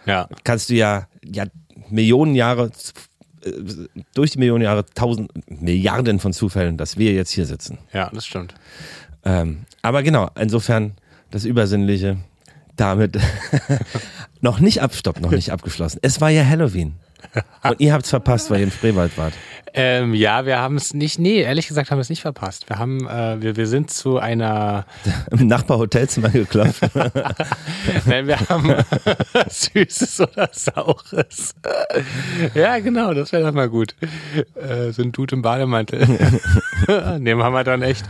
[0.06, 0.28] Ja.
[0.44, 1.44] Kannst du ja, ja
[1.88, 2.70] Millionen Jahre,
[3.44, 3.50] äh,
[4.14, 7.78] durch die Millionen Jahre, tausend, Milliarden von Zufällen, dass wir jetzt hier sitzen.
[7.92, 8.54] Ja, das stimmt.
[9.24, 10.94] Ähm, aber genau, insofern
[11.30, 12.18] das Übersinnliche
[12.76, 13.18] damit
[14.40, 15.98] noch nicht abstoppt, noch nicht abgeschlossen.
[16.02, 16.94] Es war ja Halloween.
[17.62, 19.34] Und ihr habt's verpasst, weil ihr in Spreewald wart.
[19.74, 22.68] Ähm, ja, wir haben es nicht, nee, ehrlich gesagt haben wir es nicht verpasst.
[22.68, 24.84] Wir haben, äh, wir, wir sind zu einer,
[25.30, 26.82] Im Nachbarhotelzimmer geklopft.
[28.06, 28.74] nein, wir haben
[29.48, 31.54] Süßes oder Saures.
[32.54, 33.94] ja, genau, das wäre doch mal gut.
[34.54, 36.06] Äh, so ein Dude im Bademantel.
[36.86, 38.04] Dem haben wir dann echt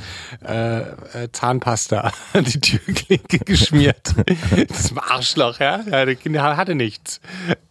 [0.44, 0.84] äh, äh,
[1.30, 4.14] Zahnpasta an die Türklinke geschmiert.
[4.68, 5.80] Das war Arschloch, ja.
[5.88, 7.20] ja der Kinder hatte nichts.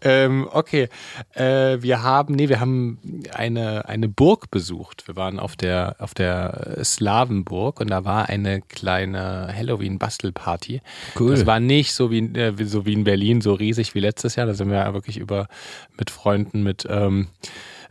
[0.01, 0.87] Ähm, okay,
[1.33, 2.99] äh, wir haben, nee, wir haben
[3.33, 5.07] eine, eine Burg besucht.
[5.07, 10.81] Wir waren auf der, auf der Slawenburg und da war eine kleine Halloween-Bastelparty.
[11.19, 11.31] Cool.
[11.31, 14.45] Das war nicht so wie, äh, so wie in Berlin, so riesig wie letztes Jahr.
[14.45, 15.47] Da sind wir ja wirklich über
[15.97, 17.27] mit Freunden, mit ähm,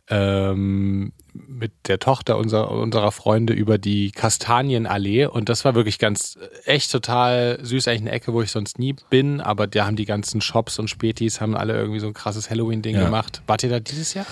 [0.08, 6.38] ähm, mit der Tochter unserer, unserer Freunde über die Kastanienallee und das war wirklich ganz
[6.64, 10.04] echt total süß, eigentlich eine Ecke, wo ich sonst nie bin, aber da haben die
[10.06, 13.04] ganzen Shops und Spätis haben alle irgendwie so ein krasses Halloween-Ding Ja.
[13.04, 13.42] gemacht.
[13.46, 14.26] Wart ihr da dieses Jahr?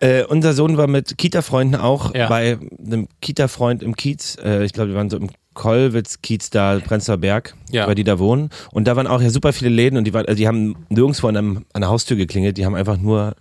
[0.00, 2.28] Äh, unser Sohn war mit Kita-Freunden auch Ja.
[2.28, 4.36] bei einem Kita-Freund im Kiez.
[4.42, 7.86] Äh, ich glaube, wir waren so im Kollwitz-Kiez da, Prenzlauer Berg, Ja.
[7.86, 8.48] weil die da wohnen.
[8.72, 11.26] Und da waren auch ja super viele Läden und die, waren, also die haben nirgendwo
[11.28, 12.56] an, einem, an der Haustür geklingelt.
[12.56, 13.34] Die haben einfach nur,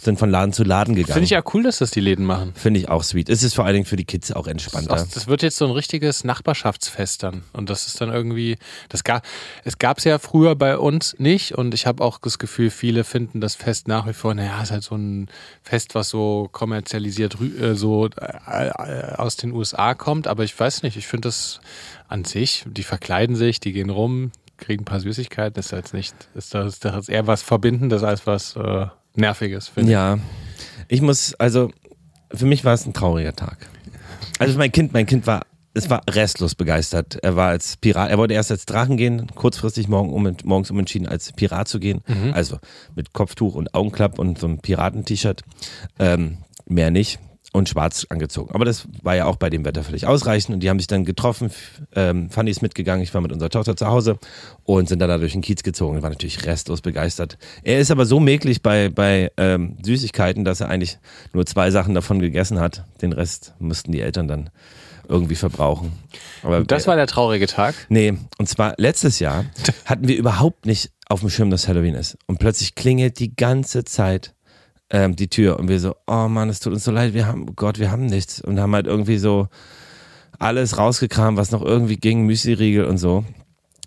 [0.00, 1.14] sind von Laden zu Laden gegangen.
[1.14, 2.52] Finde ich ja cool, dass das die Läden machen.
[2.54, 3.28] Finde ich auch sweet.
[3.28, 4.94] Es ist vor allen Dingen für die Kids auch entspannter.
[4.94, 7.42] Das, das wird jetzt so ein richtiges Nachbarschaftsfest dann.
[7.52, 8.56] Und das ist dann irgendwie,
[8.88, 9.24] das gab,
[9.64, 11.52] es gab es ja früher bei uns nicht.
[11.52, 14.70] Und ich habe auch das Gefühl, viele finden das Fest nach wie vor, naja, ist
[14.70, 15.28] halt so ein
[15.62, 18.70] Fest, was so kommerzialisiert äh, so äh,
[19.16, 20.28] aus den USA kommt.
[20.28, 21.60] Aber ich weiß nicht, ich finde das
[22.08, 25.54] an sich, die verkleiden sich, die gehen rum, kriegen ein paar Süßigkeiten.
[25.54, 29.68] Das ist jetzt nicht, ist das, das ist eher was Verbindendes als was äh, Nerviges,
[29.68, 29.92] finde ich.
[29.92, 30.18] Ja,
[30.88, 31.70] ich muss, also
[32.32, 33.68] für mich war es ein trauriger Tag.
[34.38, 35.42] Also mein Kind, mein Kind war,
[35.74, 37.18] es war restlos begeistert.
[37.22, 41.08] Er war als Pirat, er wollte erst als Drachen gehen, kurzfristig morgen um, morgens umentschieden,
[41.08, 42.02] als Pirat zu gehen.
[42.32, 42.58] Also
[42.94, 45.42] mit Kopftuch und Augenklapp und so einem Piraten-T-Shirt.
[45.98, 47.18] Ähm, mehr nicht.
[47.54, 48.52] Und schwarz angezogen.
[48.52, 50.54] Aber das war ja auch bei dem Wetter völlig ausreichend.
[50.54, 51.52] Und die haben sich dann getroffen.
[51.94, 53.00] Ähm, Fanny ist mitgegangen.
[53.00, 54.18] Ich war mit unserer Tochter zu Hause
[54.64, 56.02] und sind dann da durch den Kiez gezogen.
[56.02, 57.38] War natürlich restlos begeistert.
[57.62, 60.98] Er ist aber so mäglich bei, bei ähm, Süßigkeiten, dass er eigentlich
[61.32, 62.82] nur zwei Sachen davon gegessen hat.
[63.00, 64.50] Den Rest müssten die Eltern dann
[65.08, 65.92] irgendwie verbrauchen.
[66.42, 67.76] Aber das war der traurige Tag.
[67.88, 69.44] Nee, und zwar letztes Jahr
[69.84, 72.18] hatten wir überhaupt nicht auf dem Schirm, dass Halloween ist.
[72.26, 74.34] Und plötzlich klingelt die ganze Zeit
[74.94, 77.56] ähm, die Tür und wir so, oh Mann, es tut uns so leid, wir haben,
[77.56, 78.40] Gott, wir haben nichts.
[78.40, 79.48] Und haben halt irgendwie so
[80.38, 83.24] alles rausgekramt, was noch irgendwie ging, Müsli-Riegel und so.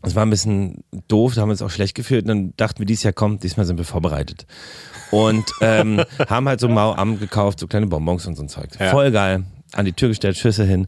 [0.04, 2.24] Es war ein bisschen doof, da haben wir uns auch schlecht gefühlt.
[2.24, 4.46] Und dann dachten wir, dieses Jahr kommt, diesmal sind wir vorbereitet.
[5.12, 8.70] Und ähm, haben halt so Mau am gekauft, so kleine Bonbons und so ein Zeug.
[8.78, 8.92] Ja.
[8.92, 9.46] Voll geil.
[9.72, 10.88] An die Tür gestellt, Schüsse hin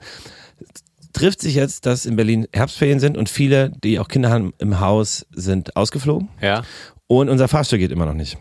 [1.11, 4.79] trifft sich jetzt, dass in Berlin Herbstferien sind und viele, die auch Kinder haben im
[4.79, 6.61] Haus, sind ausgeflogen Ja.
[7.07, 8.37] und unser Fahrstuhl geht immer noch nicht.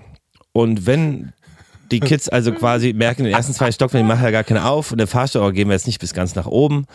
[0.53, 1.33] Und wenn
[1.91, 4.65] die Kids also quasi merken, in den ersten zwei Stockwerken, die machen ja gar keine
[4.67, 6.87] auf und der Fahrstuhl gehen wir jetzt nicht bis ganz nach oben.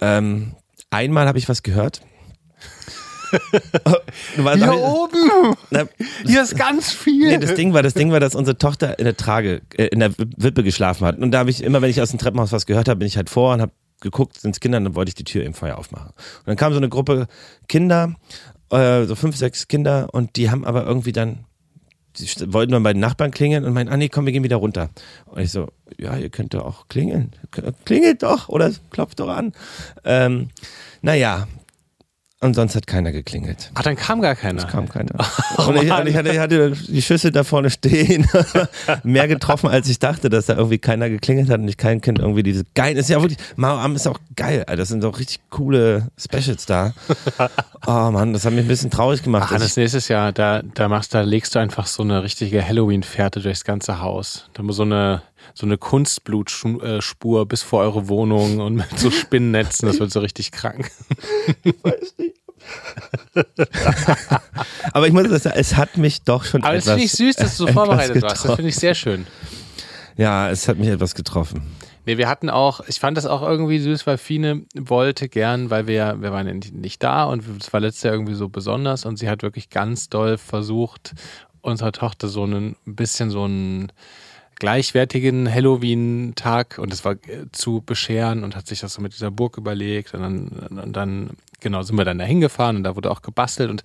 [0.00, 0.54] Ähm,
[0.90, 2.00] einmal habe ich was gehört.
[4.36, 5.56] Hier oben!
[5.70, 5.84] Na,
[6.24, 7.28] Hier ist ganz viel.
[7.28, 10.00] Nee, das Ding war, das Ding war, dass unsere Tochter in der Trage, äh, in
[10.00, 11.18] der Wippe geschlafen hat.
[11.18, 13.16] Und da habe ich immer, wenn ich aus dem Treppenhaus was gehört habe, bin ich
[13.16, 15.54] halt vor und habe geguckt, sind es Kinder, und dann wollte ich die Tür eben
[15.54, 16.10] vorher aufmachen.
[16.10, 17.26] Und dann kam so eine Gruppe
[17.68, 18.14] Kinder,
[18.70, 21.44] äh, so fünf, sechs Kinder, und die haben aber irgendwie dann,
[22.52, 24.90] wollten dann bei den Nachbarn klingeln und meinen, ah nee, komm, wir gehen wieder runter.
[25.26, 27.32] Und ich so, ja, ihr könnt doch auch klingeln.
[27.84, 29.52] Klingelt doch oder klopft doch an.
[30.04, 30.48] Ähm,
[31.02, 31.46] naja.
[32.40, 33.70] Und sonst hat keiner geklingelt.
[33.72, 34.62] Ach, dann kam gar keiner.
[34.64, 35.14] Kam keiner.
[35.56, 38.28] und ich, und ich, hatte, ich hatte die Schüssel da vorne stehen.
[39.04, 42.18] Mehr getroffen, als ich dachte, dass da irgendwie keiner geklingelt hat und ich kein Kind
[42.18, 42.98] irgendwie diese geilen.
[42.98, 44.76] Ist ja wirklich, Mao Am ist auch geil, Alter.
[44.76, 46.92] Das sind doch richtig coole Specials da.
[47.88, 49.52] Oh Mann, das hat mich ein bisschen traurig gemacht.
[49.54, 53.40] Ach, das nächstes Jahr, da, da machst, da legst du einfach so eine richtige Halloween-Fährte
[53.40, 54.48] durchs ganze Haus.
[54.54, 55.22] Da muss so eine,
[55.56, 60.52] so eine Kunstblutspur bis vor eure Wohnung und mit so Spinnennetzen, das wird so richtig
[60.52, 60.90] krank.
[64.92, 67.12] aber ich muss das sagen, es hat mich doch schon Aber das etwas, finde ich
[67.12, 68.34] süß, dass du so vorbereitet warst.
[68.34, 68.56] Das getroffen.
[68.56, 69.26] finde ich sehr schön.
[70.18, 71.62] Ja, es hat mich etwas getroffen.
[72.04, 75.86] Nee, wir hatten auch, ich fand das auch irgendwie süß, weil Fine wollte gern, weil
[75.86, 79.06] wir, wir waren ja nicht, nicht da und es war letztes Jahr irgendwie so besonders
[79.06, 81.14] und sie hat wirklich ganz doll versucht,
[81.62, 83.90] unserer Tochter so einen, ein bisschen so einen
[84.58, 89.30] gleichwertigen Halloween-Tag und es war äh, zu bescheren und hat sich das so mit dieser
[89.30, 90.48] Burg überlegt und dann,
[90.82, 93.82] und dann, genau, sind wir dann da hingefahren und da wurde auch gebastelt und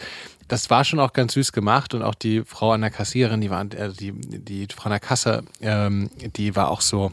[0.48, 3.50] das war schon auch ganz süß gemacht und auch die Frau an der Kassiererin, die
[3.50, 7.12] war, äh, die, die Frau an der Kasse, ähm, die war auch so,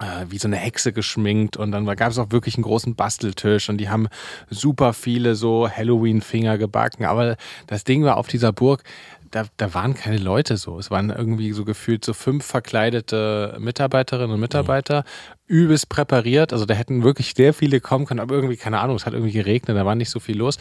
[0.00, 3.68] äh, wie so eine Hexe geschminkt und dann gab es auch wirklich einen großen Basteltisch
[3.68, 4.08] und die haben
[4.50, 7.04] super viele so Halloween-Finger gebacken.
[7.04, 8.84] Aber das Ding war auf dieser Burg,
[9.30, 10.78] da, da waren keine Leute so.
[10.78, 15.04] Es waren irgendwie so gefühlt so fünf verkleidete Mitarbeiterinnen und Mitarbeiter,
[15.46, 16.52] übelst präpariert.
[16.52, 19.32] Also da hätten wirklich sehr viele kommen können, aber irgendwie, keine Ahnung, es hat irgendwie
[19.32, 20.58] geregnet, da war nicht so viel los.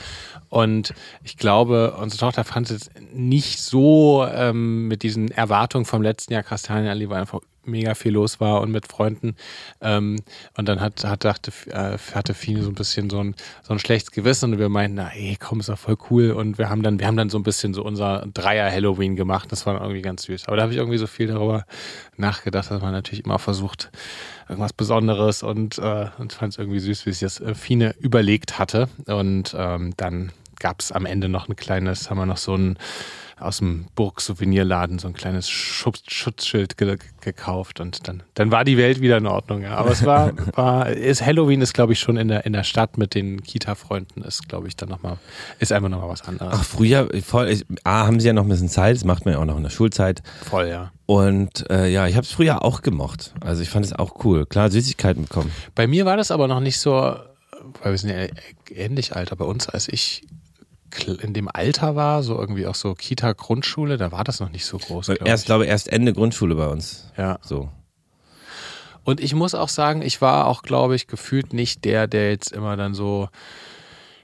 [0.49, 6.33] Und ich glaube, unsere Tochter fand es nicht so ähm, mit diesen Erwartungen vom letzten
[6.33, 9.35] Jahr Kastanienallee, weil einfach mega viel los war und mit Freunden.
[9.81, 10.17] Ähm,
[10.57, 13.79] und dann hat, hat dachte, äh, hatte Fine so ein bisschen so ein, so ein
[13.79, 16.31] schlechtes Gewissen und wir meinten, na ey, komm, ist doch voll cool.
[16.31, 19.51] Und wir haben dann, wir haben dann so ein bisschen so unser Dreier-Halloween gemacht.
[19.51, 20.47] Das war irgendwie ganz süß.
[20.47, 21.65] Aber da habe ich irgendwie so viel darüber
[22.15, 23.91] nachgedacht, dass man natürlich immer versucht,
[24.49, 28.59] irgendwas Besonderes und, äh, und fand es irgendwie süß, wie sich das äh, Fine überlegt
[28.59, 28.89] hatte.
[29.05, 32.77] Und ähm, dann gab es am Ende noch ein kleines, haben wir noch so ein
[33.39, 38.77] aus dem Burg-Souvenirladen so ein kleines Schutz Schutzschild ge gekauft und dann, dann war die
[38.77, 39.61] Welt wieder in Ordnung.
[39.61, 39.75] Ja.
[39.75, 42.97] Aber es war, war ist Halloween ist, glaube ich, schon in der, in der Stadt
[42.97, 45.17] mit den Kita-Freunden, ist, glaube ich, dann nochmal,
[45.59, 46.53] ist einfach nochmal was anderes.
[46.53, 49.35] Ach, früher, voll, ich, A, haben sie ja noch ein bisschen Zeit, das macht man
[49.35, 50.23] ja auch noch in der Schulzeit.
[50.49, 50.91] Voll, ja.
[51.05, 53.33] Und äh, ja, ich habe es früher auch gemocht.
[53.41, 54.45] Also ich fand es auch cool.
[54.45, 55.51] Klar, Süßigkeiten bekommen.
[55.75, 58.27] Bei mir war das aber noch nicht so, weil wir sind ja
[58.71, 60.23] ähnlich alt, bei uns, als ich
[61.21, 64.65] in dem Alter war, so irgendwie auch so Kita, Grundschule, da war das noch nicht
[64.65, 65.07] so groß.
[65.07, 65.45] Glaub erst, ich.
[65.47, 67.11] glaube erst Ende Grundschule bei uns.
[67.17, 67.39] Ja.
[67.41, 67.69] So.
[69.03, 72.51] Und ich muss auch sagen, ich war auch, glaube ich, gefühlt nicht der, der jetzt
[72.51, 73.29] immer dann so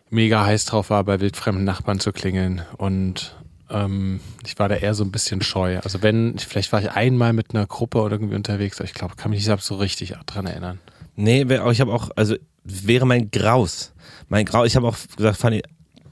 [0.10, 2.64] mega heiß drauf war, bei wildfremden Nachbarn zu klingeln.
[2.78, 3.36] Und
[3.70, 5.80] ähm, ich war da eher so ein bisschen scheu.
[5.80, 9.16] Also wenn, vielleicht war ich einmal mit einer Gruppe oder irgendwie unterwegs, aber ich glaube,
[9.16, 10.80] kann mich nicht so richtig dran erinnern.
[11.16, 13.94] Nee, ich habe auch, also wäre mein Graus.
[14.30, 15.62] Mein Graus, ich habe auch gesagt, Fanny,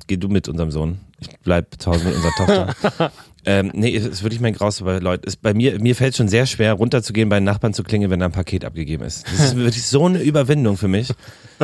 [0.08, 1.00] geh du mit unserem Sohn.
[1.20, 3.12] Ich bleib zu Hause mit unserer Tochter.
[3.46, 5.28] ähm, nee, es ist wirklich mein Graus bei Leuten.
[5.28, 8.12] Ist bei mir, mir fällt es schon sehr schwer, runterzugehen, bei den Nachbarn zu klingeln,
[8.12, 9.26] wenn da ein Paket abgegeben ist.
[9.28, 11.14] Das ist wirklich so eine Überwindung für mich.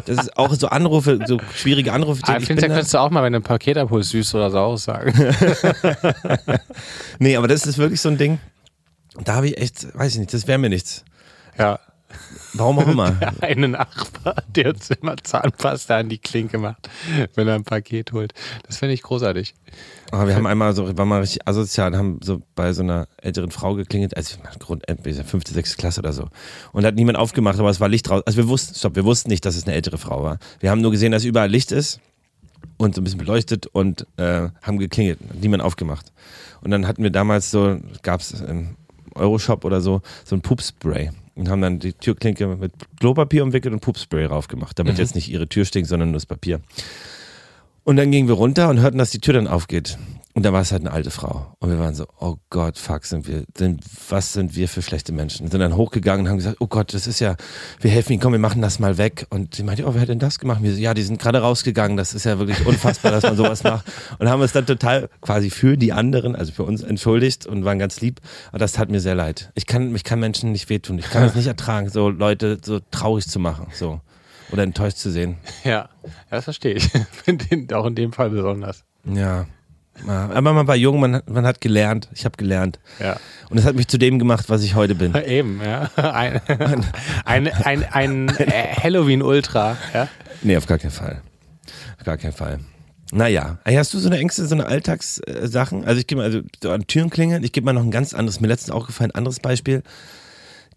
[0.05, 2.21] Das ist auch so Anrufe, so schwierige Anrufe.
[2.25, 4.51] Ah, ich finde, da könntest du auch mal, wenn du ein Paket abholst, süß oder
[4.51, 5.13] saures sagen.
[7.19, 8.39] nee, aber das ist wirklich so ein Ding.
[9.23, 11.03] Da habe ich echt, weiß ich nicht, das wäre mir nichts.
[11.57, 11.79] Ja.
[12.53, 13.11] Warum auch immer.
[13.21, 16.89] Der eine Nachbar, der uns immer Zahnpasta an die Klinke macht,
[17.35, 18.33] wenn er ein Paket holt.
[18.65, 19.53] Das finde ich großartig.
[20.11, 23.51] Aber wir haben einmal so, waren mal richtig asozial, haben so bei so einer älteren
[23.51, 24.83] Frau geklingelt, also Grund,
[25.25, 26.29] fünfte, sechste Klasse oder so.
[26.71, 28.23] Und hat niemand aufgemacht, aber es war Licht raus.
[28.25, 30.39] Also wir wussten, stopp, wir wussten nicht, dass es eine ältere Frau war.
[30.59, 31.99] Wir haben nur gesehen, dass überall Licht ist
[32.77, 36.11] und so ein bisschen beleuchtet und äh, haben geklingelt, niemand aufgemacht.
[36.61, 38.77] Und dann hatten wir damals so, gab es im
[39.13, 43.79] Euroshop oder so, so ein Pupspray und haben dann die Türklinke mit Klopapier umwickelt und
[43.79, 44.99] Pupspray raufgemacht, damit mhm.
[44.99, 46.61] jetzt nicht ihre Tür stinkt, sondern nur das Papier.
[47.83, 49.97] Und dann gingen wir runter und hörten, dass die Tür dann aufgeht.
[50.37, 51.47] Und da war es halt eine alte Frau.
[51.57, 55.11] Und wir waren so, oh Gott, fuck, sind wir, sind, was sind wir für schlechte
[55.11, 55.49] Menschen?
[55.49, 57.35] Sind dann hochgegangen und haben gesagt, oh Gott, das ist ja,
[57.81, 59.25] wir helfen ihnen, komm, wir machen das mal weg.
[59.31, 60.59] Und sie meinte, oh, wer hat denn das gemacht?
[60.59, 63.35] Und wir so, ja, die sind gerade rausgegangen, das ist ja wirklich unfassbar, dass man
[63.35, 63.91] sowas macht.
[64.19, 67.79] Und haben uns dann total quasi für die anderen, also für uns entschuldigt und waren
[67.79, 68.21] ganz lieb.
[68.49, 69.51] Aber das tat mir sehr leid.
[69.55, 70.99] Ich kann, ich kann Menschen nicht wehtun.
[70.99, 74.01] Ich kann es nicht ertragen, so Leute so traurig zu machen, so.
[74.51, 75.37] Oder enttäuscht zu sehen.
[75.63, 75.89] Ja,
[76.29, 76.91] das verstehe ich.
[77.73, 78.83] auch in dem Fall besonders.
[79.03, 79.47] Ja.
[80.05, 82.09] Aber man war jung, man, man hat gelernt.
[82.13, 82.79] Ich habe gelernt.
[82.99, 83.17] Ja.
[83.49, 85.15] Und es hat mich zu dem gemacht, was ich heute bin.
[85.25, 85.89] Eben, ja.
[85.95, 86.41] Ein,
[87.25, 88.31] ein, ein, ein
[88.83, 89.77] Halloween-Ultra.
[89.93, 90.07] Ja?
[90.41, 91.21] Nee, auf gar keinen Fall.
[91.97, 92.59] Auf gar keinen Fall.
[93.11, 95.85] Naja, hast du so eine Ängste, so eine Alltagssachen?
[95.85, 98.13] Also ich gebe mal, also so an Türen klingeln, ich gebe mal noch ein ganz
[98.13, 99.81] anderes, mir letztens auch gefallen, anderes Beispiel.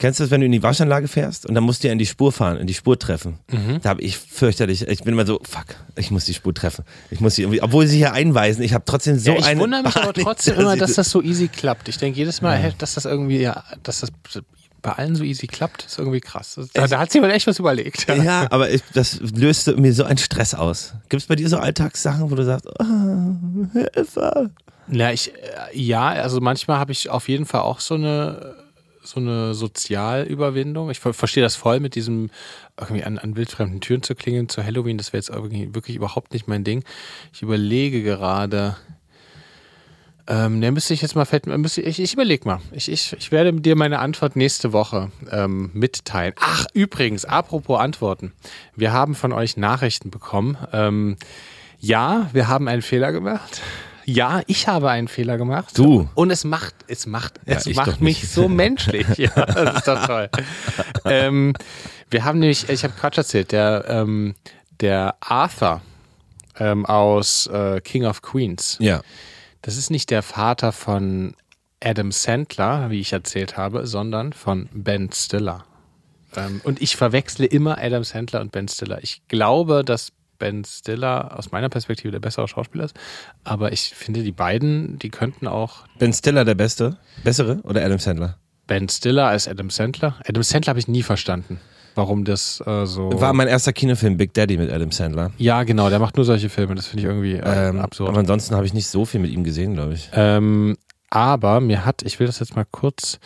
[0.01, 1.99] Kennst du das, wenn du in die Waschanlage fährst und dann musst du ja in
[1.99, 3.39] die Spur fahren, in die Spur treffen?
[3.53, 3.83] Mhm.
[3.83, 6.87] Da habe ich fürchterlich, ich bin immer so, fuck, ich muss die Spur treffen.
[7.11, 9.61] Ich muss sie irgendwie, obwohl sie hier einweisen, ich habe trotzdem so ja, ich eine.
[9.61, 11.91] Ich wundere mich aber trotzdem immer, dass das so easy klappt.
[11.91, 12.71] Ich denke jedes Mal, ja.
[12.79, 14.11] dass das irgendwie, ja, dass das
[14.81, 16.59] bei allen so easy klappt, ist irgendwie krass.
[16.73, 18.09] Da, da hat sich mal echt was überlegt.
[18.09, 20.95] Ja, ja aber ich, das löst mir so einen Stress aus.
[21.11, 24.51] Gibt es bei dir so Alltagssachen, wo du sagst, oh, Hilfe?
[24.87, 28.57] Na, ich, äh, ja, also manchmal habe ich auf jeden Fall auch so eine
[29.03, 30.91] so eine Sozialüberwindung.
[30.91, 32.31] Ich verstehe das voll mit diesem
[32.79, 34.99] irgendwie an, an wildfremden Türen zu klingeln zu Halloween.
[34.99, 36.85] Das wäre jetzt wirklich, überhaupt nicht mein Ding.
[37.33, 38.77] Ich überlege gerade.
[40.27, 42.61] Ähm, ne, müsste ich jetzt mal fett, müsste ich, ich überlege mal.
[42.73, 46.35] Ich, ich, ich werde dir meine Antwort nächste Woche ähm, mitteilen.
[46.39, 48.33] Ach, übrigens, apropos Antworten.
[48.77, 50.57] Wir haben von euch Nachrichten bekommen.
[50.73, 51.17] Ähm,
[51.81, 53.61] ja, wir haben einen Fehler gemacht.
[54.05, 55.77] Ja, ich habe einen Fehler gemacht.
[55.77, 56.09] Du.
[56.15, 59.07] Und es macht, es macht, ja, es macht mich so menschlich.
[59.19, 60.31] Ja, das ist doch toll.
[61.05, 61.55] ähm,
[62.11, 64.35] wir haben nämlich, ich habe Quatsch erzählt, der, ähm,
[64.81, 65.83] der Arthur
[66.59, 68.77] ähm, aus äh, King of Queens.
[68.81, 69.03] Ja.
[69.63, 71.35] Das ist nicht der Vater von
[71.83, 75.65] Adam Sandler, wie ich erzählt habe, sondern von Ben Stiller.
[76.37, 79.03] Ähm, und ich verwechsle immer Adam Sandler und Ben Stiller.
[79.03, 82.97] Ich glaube, dass Ben Stiller aus meiner Perspektive der bessere Schauspieler ist,
[83.45, 86.97] aber ich finde, die beiden, die könnten auch Ben Stiller der Beste?
[87.23, 88.37] Bessere oder Adam Sandler?
[88.67, 90.17] Ben Stiller als Adam Sandler.
[90.27, 91.61] Adam Sandler habe ich nie verstanden,
[91.95, 93.11] warum das äh, so.
[93.21, 95.31] War mein erster Kinofilm Big Daddy mit Adam Sandler.
[95.39, 96.75] ja, genau, der macht nur solche Filme.
[96.75, 98.09] Das finde ich irgendwie äh, Ähm, absurd.
[98.11, 100.09] aber ansonsten habe ich nicht so viel mit ihm gesehen, glaube ich.
[100.15, 100.77] Ähm,
[101.11, 103.19] aber mir hat, ich will das jetzt mal kurz,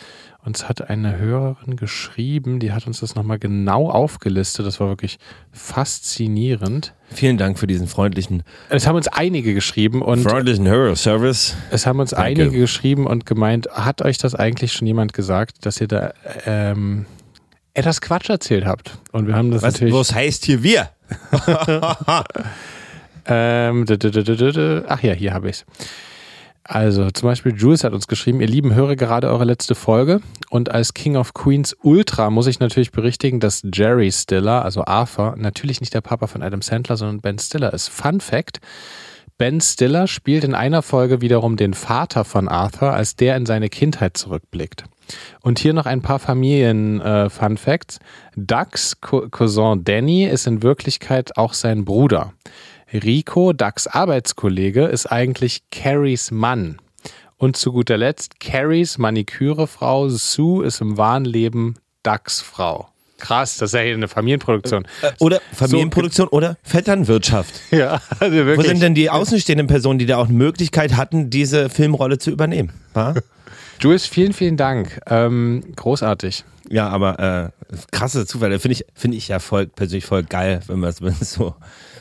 [0.43, 4.65] uns hat eine Hörerin geschrieben, die hat uns das nochmal genau aufgelistet.
[4.65, 5.17] Das war wirklich
[5.51, 6.93] faszinierend.
[7.09, 11.55] Vielen Dank für diesen freundlichen, Es haben uns einige geschrieben und freundlichen Hörerservice.
[11.71, 12.41] es haben uns Danke.
[12.43, 16.13] einige geschrieben und gemeint, hat euch das eigentlich schon jemand gesagt, dass ihr da
[16.45, 17.05] ähm,
[17.73, 18.97] etwas Quatsch erzählt habt?
[19.11, 19.93] Und wir haben das Was, natürlich.
[19.93, 20.89] was heißt hier wir?
[23.27, 23.85] Ähm,
[24.87, 25.65] ach ja, hier habe ich es.
[26.67, 30.71] Also zum Beispiel Jules hat uns geschrieben, ihr Lieben, höre gerade eure letzte Folge und
[30.71, 35.79] als King of Queens Ultra muss ich natürlich berichtigen, dass Jerry Stiller, also Arthur, natürlich
[35.79, 37.89] nicht der Papa von Adam Sandler, sondern Ben Stiller ist.
[37.89, 38.61] Fun Fact,
[39.37, 43.69] Ben Stiller spielt in einer Folge wiederum den Vater von Arthur, als der in seine
[43.69, 44.85] Kindheit zurückblickt.
[45.41, 47.99] Und hier noch ein paar Familien-Fun Facts.
[48.35, 52.33] Ducks Co Cousin Danny ist in Wirklichkeit auch sein Bruder.
[52.97, 56.77] Rico, Ducks Arbeitskollege, ist eigentlich Carries Mann.
[57.37, 62.89] Und zu guter Letzt, Carries Manikürefrau Sue ist im wahren Leben Ducks Frau.
[63.17, 64.87] Krass, das ist ja hier eine Familienproduktion.
[65.19, 67.53] Oder Familienproduktion oder Vetternwirtschaft.
[67.71, 68.67] Ja, also Wo wirklich.
[68.67, 72.71] sind denn die außenstehenden Personen, die da auch eine Möglichkeit hatten, diese Filmrolle zu übernehmen?
[72.93, 73.15] Wa?
[73.79, 74.99] Jules, vielen, vielen Dank.
[75.07, 76.45] Ähm, großartig.
[76.69, 80.79] Ja, aber äh, krasse Zufälle finde ich, finde ich ja voll, persönlich voll geil, wenn
[80.79, 80.99] man es
[81.31, 81.55] so,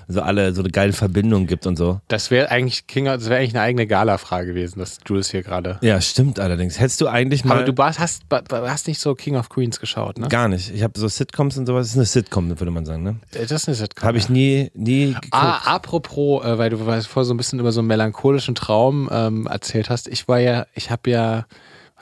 [0.08, 2.00] so alle so eine geile Verbindung gibt und so.
[2.08, 5.78] Das wäre eigentlich, King, das wäre eigentlich eine eigene Gala-Frage gewesen, dass Jules hier gerade.
[5.82, 6.78] Ja, stimmt allerdings.
[6.78, 7.56] Hättest du eigentlich mal.
[7.56, 10.28] Aber du warst, hast, hast nicht so King of Queens geschaut, ne?
[10.28, 10.72] Gar nicht.
[10.74, 11.86] Ich habe so Sitcoms und sowas.
[11.86, 13.16] Das ist eine Sitcom, würde man sagen, ne?
[13.32, 14.06] Das ist eine Sitcom.
[14.06, 15.28] Habe ich nie, nie geguckt.
[15.32, 18.54] Ah, apropos, äh, weil du weil du vorher so ein bisschen über so einen melancholischen
[18.54, 20.08] Traum ähm, erzählt hast.
[20.08, 21.46] Ich war ja, ich habe ja,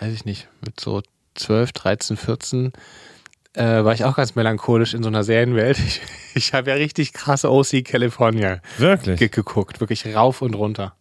[0.01, 1.03] weiß ich nicht, mit so
[1.35, 2.73] 12, 13, 14
[3.55, 5.79] äh, war ich auch ganz melancholisch in so einer Serienwelt.
[5.79, 6.01] Ich,
[6.35, 9.19] ich habe ja richtig krasse OC California Wirklich?
[9.19, 10.95] ge geguckt, wirklich rauf und runter.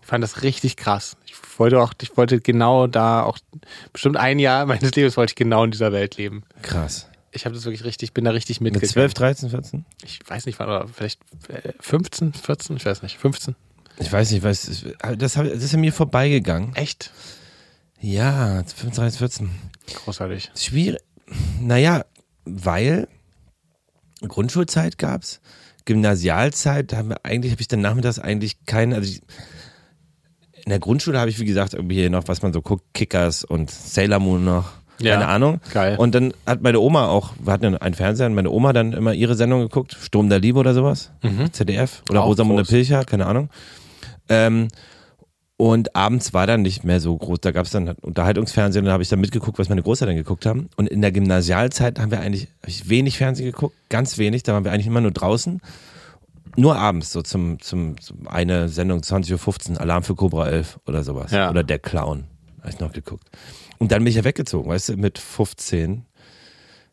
[0.00, 1.16] Ich fand das richtig krass.
[1.26, 3.38] Ich wollte auch, ich wollte genau da auch
[3.92, 6.42] bestimmt ein Jahr meines Lebens wollte ich genau in dieser Welt leben.
[6.62, 7.08] Krass.
[7.30, 8.92] Ich habe das wirklich richtig, bin da richtig Mit mitgegangen.
[9.10, 9.84] 12, 13, 14?
[10.04, 13.54] Ich weiß nicht, wann, oder vielleicht äh, 15, 14, ich weiß nicht, 15.
[13.98, 14.84] Ich weiß nicht, was.
[15.16, 16.74] Das, das ist an mir vorbeigegangen.
[16.74, 17.10] Echt?
[18.00, 19.50] Ja, 15, 13, 14.
[20.04, 20.50] Großartig.
[20.56, 21.00] Schwierig.
[21.60, 22.04] Naja,
[22.44, 23.08] weil
[24.26, 25.40] Grundschulzeit gab's,
[25.84, 29.20] Gymnasialzeit, da haben wir eigentlich, habe ich dann nachmittags eigentlich keine, also ich,
[30.64, 33.42] in der Grundschule habe ich, wie gesagt, irgendwie hier noch, was man so guckt, Kickers
[33.44, 34.70] und Sailor Moon noch.
[35.00, 35.60] Ja, Keine Ahnung.
[35.72, 35.96] geil.
[35.98, 38.92] Und dann hat meine Oma auch, wir hatten ja einen Fernseher, und meine Oma dann
[38.92, 41.10] immer ihre Sendung geguckt, Sturm der Liebe oder sowas,
[41.52, 42.24] ZDF oder Mhm.
[42.24, 42.70] Auch Rosamunde groß.
[42.70, 43.48] Pilcher, keine Ahnung.
[44.28, 44.68] Ähm,
[45.56, 47.40] und abends war dann nicht mehr so groß.
[47.40, 50.46] Da gab es dann Unterhaltungsfernsehen und da habe ich dann mitgeguckt, was meine Großeltern geguckt
[50.46, 50.68] haben.
[50.76, 54.42] Und in der Gymnasialzeit haben wir eigentlich hab ich wenig Fernsehen geguckt, ganz wenig.
[54.42, 55.60] Da waren wir eigentlich immer nur draußen.
[56.56, 61.02] Nur abends, so zum, zum, zum eine Sendung 20.15 Uhr, Alarm für Cobra 11 oder
[61.02, 61.30] sowas.
[61.30, 61.48] Ja.
[61.48, 62.24] Oder Der Clown.
[62.60, 63.28] Habe ich noch geguckt.
[63.78, 66.04] Und dann bin ich ja weggezogen, weißt du, mit 15,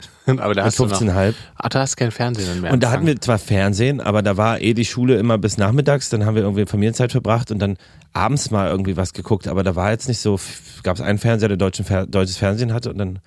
[0.25, 1.33] Aber da hast du noch, 15,5.
[1.55, 2.71] ach, da hast kein Fernsehen mehr.
[2.71, 6.09] Und da hatten wir zwar Fernsehen, aber da war eh die Schule immer bis nachmittags,
[6.09, 7.77] dann haben wir irgendwie Familienzeit verbracht und dann
[8.13, 10.39] abends mal irgendwie was geguckt, aber da war jetzt nicht so,
[10.83, 13.19] gab es einen Fernseher, der deutschen deutsches Fernsehen hatte und dann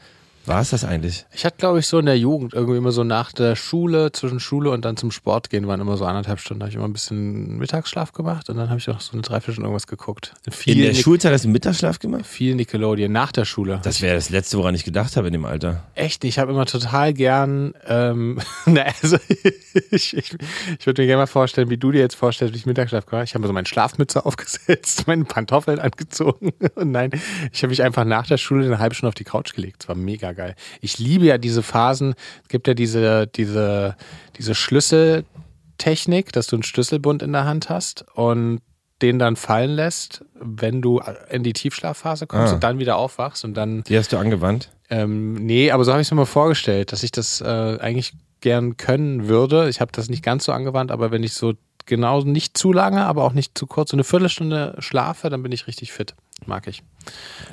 [0.47, 1.25] war es das eigentlich.
[1.33, 4.41] Ich hatte, glaube ich, so in der Jugend irgendwie immer so nach der Schule, zwischen
[4.41, 6.61] Schule und dann zum Sport gehen, waren immer so anderthalb Stunden.
[6.61, 9.23] Da habe ich immer ein bisschen Mittagsschlaf gemacht und dann habe ich auch so eine
[9.23, 10.35] Dreiviertelstunde irgendwas geguckt.
[10.51, 12.27] Viel, In der Nic- Schulzeit hast du Mittagsschlaf gemacht?
[12.27, 13.81] viel Nickelodeon nach der Schule.
[13.85, 15.85] Das wäre das Letzte, woran ich gedacht habe in dem Alter.
[15.95, 19.19] Echt, ich habe immer total gern, ähm, na, also
[19.91, 20.37] ich, ich,
[20.79, 23.19] ich würde mir gerne mal vorstellen, wie du dir jetzt vorstellst, wie ich Mittagsschlaf gemacht
[23.21, 23.25] habe.
[23.25, 27.11] Ich habe mir so meine Schlafmütze aufgesetzt, meine Pantoffeln angezogen und nein,
[27.53, 29.83] ich habe mich einfach nach der Schule eine halbe Stunde auf die Couch gelegt.
[29.85, 30.55] Es war mega geil.
[30.81, 33.97] Ich liebe ja diese Phasen, es gibt ja diese, diese,
[34.39, 38.61] diese Schlüsseltechnik, dass du einen Schlüsselbund in der Hand hast und
[39.01, 42.55] den dann fallen lässt, wenn du in die Tiefschlafphase kommst Ah.
[42.55, 44.71] und dann wieder aufwachst und dann Die hast du angewandt?
[44.91, 47.45] ähm, nee, aber so habe ich es mir mal vorgestellt, dass ich das äh,
[47.81, 49.69] eigentlich gern können würde.
[49.69, 51.55] Ich habe das nicht ganz so angewandt, aber wenn ich so
[51.87, 55.53] genau nicht zu lange, aber auch nicht zu kurz, so eine Viertelstunde schlafe, dann bin
[55.53, 56.15] ich richtig fit.
[56.47, 56.83] Mag ich.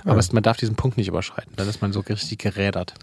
[0.03, 2.93] Aber es, man darf diesen Punkt nicht überschreiten, dann ist man so richtig gerädert.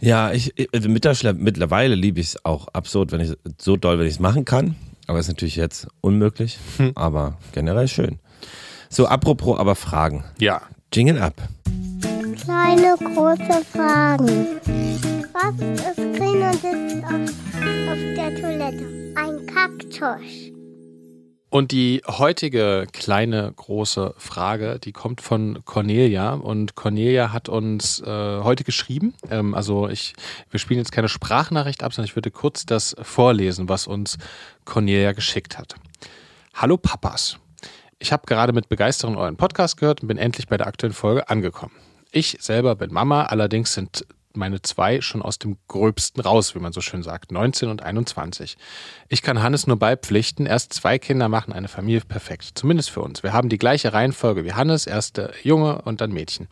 [0.00, 4.14] Ja, ich, also mittlerweile liebe ich es auch absurd, wenn ich so doll, wenn ich
[4.14, 4.76] es machen kann.
[5.06, 6.58] Aber ist natürlich jetzt unmöglich,
[6.94, 8.18] aber generell schön.
[8.88, 10.24] So, apropos aber Fragen.
[10.38, 10.62] Ja.
[10.92, 11.34] Jingle ab.
[12.42, 14.46] Kleine große Fragen.
[15.36, 17.30] Schwarz ist grün und sitzt auf,
[17.90, 19.12] auf der Toilette.
[19.16, 20.55] Ein Kaktus.
[21.56, 28.04] Und die heutige kleine große Frage, die kommt von Cornelia und Cornelia hat uns äh,
[28.42, 29.14] heute geschrieben.
[29.30, 30.12] Ähm, also ich,
[30.50, 34.18] wir spielen jetzt keine Sprachnachricht ab, sondern ich würde kurz das vorlesen, was uns
[34.66, 35.76] Cornelia geschickt hat.
[36.52, 37.38] Hallo Papas.
[38.00, 41.30] Ich habe gerade mit Begeisterung euren Podcast gehört und bin endlich bei der aktuellen Folge
[41.30, 41.72] angekommen.
[42.12, 44.04] Ich selber bin Mama, allerdings sind
[44.36, 48.56] meine zwei schon aus dem Gröbsten raus, wie man so schön sagt, 19 und 21.
[49.08, 53.22] Ich kann Hannes nur beipflichten, erst zwei Kinder machen eine Familie perfekt, zumindest für uns.
[53.22, 56.48] Wir haben die gleiche Reihenfolge wie Hannes, erst Junge und dann Mädchen.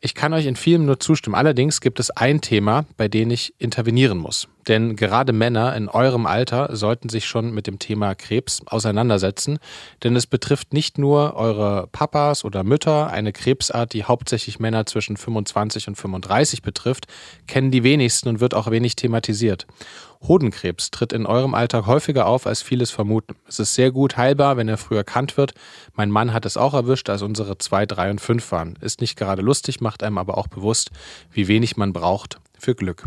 [0.00, 3.54] Ich kann euch in vielem nur zustimmen, allerdings gibt es ein Thema, bei dem ich
[3.58, 4.48] intervenieren muss.
[4.68, 9.58] Denn gerade Männer in eurem Alter sollten sich schon mit dem Thema Krebs auseinandersetzen,
[10.04, 15.16] denn es betrifft nicht nur eure Papas oder Mütter, eine Krebsart, die hauptsächlich Männer zwischen
[15.16, 17.06] 25 und 35 betrifft,
[17.46, 19.66] kennen die wenigsten und wird auch wenig thematisiert.
[20.20, 23.36] Hodenkrebs tritt in eurem Alltag häufiger auf, als vieles vermuten.
[23.46, 25.54] Es ist sehr gut heilbar, wenn er früh erkannt wird.
[25.94, 28.76] Mein Mann hat es auch erwischt, als unsere zwei, drei und fünf waren.
[28.80, 30.90] Ist nicht gerade lustig, macht einem aber auch bewusst,
[31.30, 33.04] wie wenig man braucht, für Glück.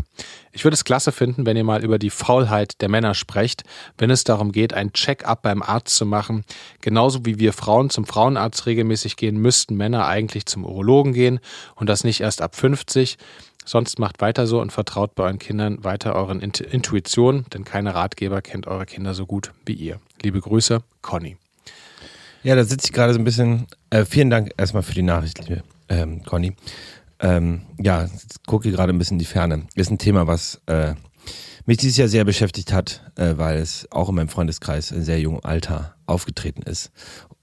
[0.52, 3.64] Ich würde es klasse finden, wenn ihr mal über die Faulheit der Männer sprecht,
[3.98, 6.44] wenn es darum geht, ein Check-up beim Arzt zu machen.
[6.80, 11.40] Genauso wie wir Frauen zum Frauenarzt regelmäßig gehen, müssten Männer eigentlich zum Urologen gehen
[11.74, 13.18] und das nicht erst ab 50.
[13.64, 18.42] Sonst macht weiter so und vertraut bei euren Kindern weiter euren Intuition, denn keine Ratgeber
[18.42, 20.00] kennt eure Kinder so gut wie ihr.
[20.20, 21.36] Liebe Grüße, Conny.
[22.42, 23.66] Ja, da sitze ich gerade so ein bisschen.
[23.90, 26.56] Äh, vielen Dank erstmal für die Nachricht, liebe ähm, Conny.
[27.22, 28.08] Ähm, ja,
[28.46, 29.66] gucke gerade ein bisschen in die Ferne.
[29.74, 30.94] Ist ein Thema, was äh,
[31.64, 35.20] mich dieses Jahr sehr beschäftigt hat, äh, weil es auch in meinem Freundeskreis in sehr
[35.20, 36.90] jungem Alter aufgetreten ist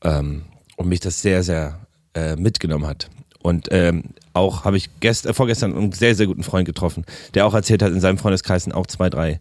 [0.04, 0.44] ähm,
[0.76, 3.10] und mich das sehr, sehr äh, mitgenommen hat.
[3.42, 7.46] Und ähm, auch habe ich gest äh, vorgestern einen sehr, sehr guten Freund getroffen, der
[7.46, 9.40] auch erzählt hat, in seinem Freundeskreis sind auch zwei, drei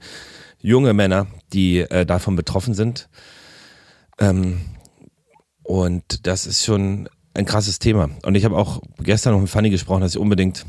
[0.60, 3.08] junge Männer, die äh, davon betroffen sind.
[4.20, 4.60] Ähm,
[5.64, 8.10] und das ist schon ein krasses Thema.
[8.24, 10.66] Und ich habe auch gestern noch mit Fanny gesprochen, dass ich unbedingt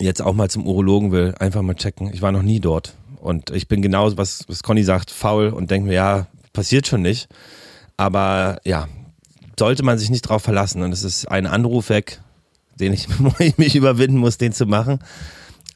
[0.00, 2.12] jetzt auch mal zum Urologen will, einfach mal checken.
[2.12, 2.94] Ich war noch nie dort.
[3.20, 7.02] Und ich bin genauso, was, was Conny sagt, faul und denke mir, ja, passiert schon
[7.02, 7.28] nicht.
[7.96, 8.88] Aber ja,
[9.58, 10.82] sollte man sich nicht drauf verlassen.
[10.82, 12.20] Und es ist ein Anruf weg,
[12.76, 15.00] den ich, ich mich überwinden muss, den zu machen.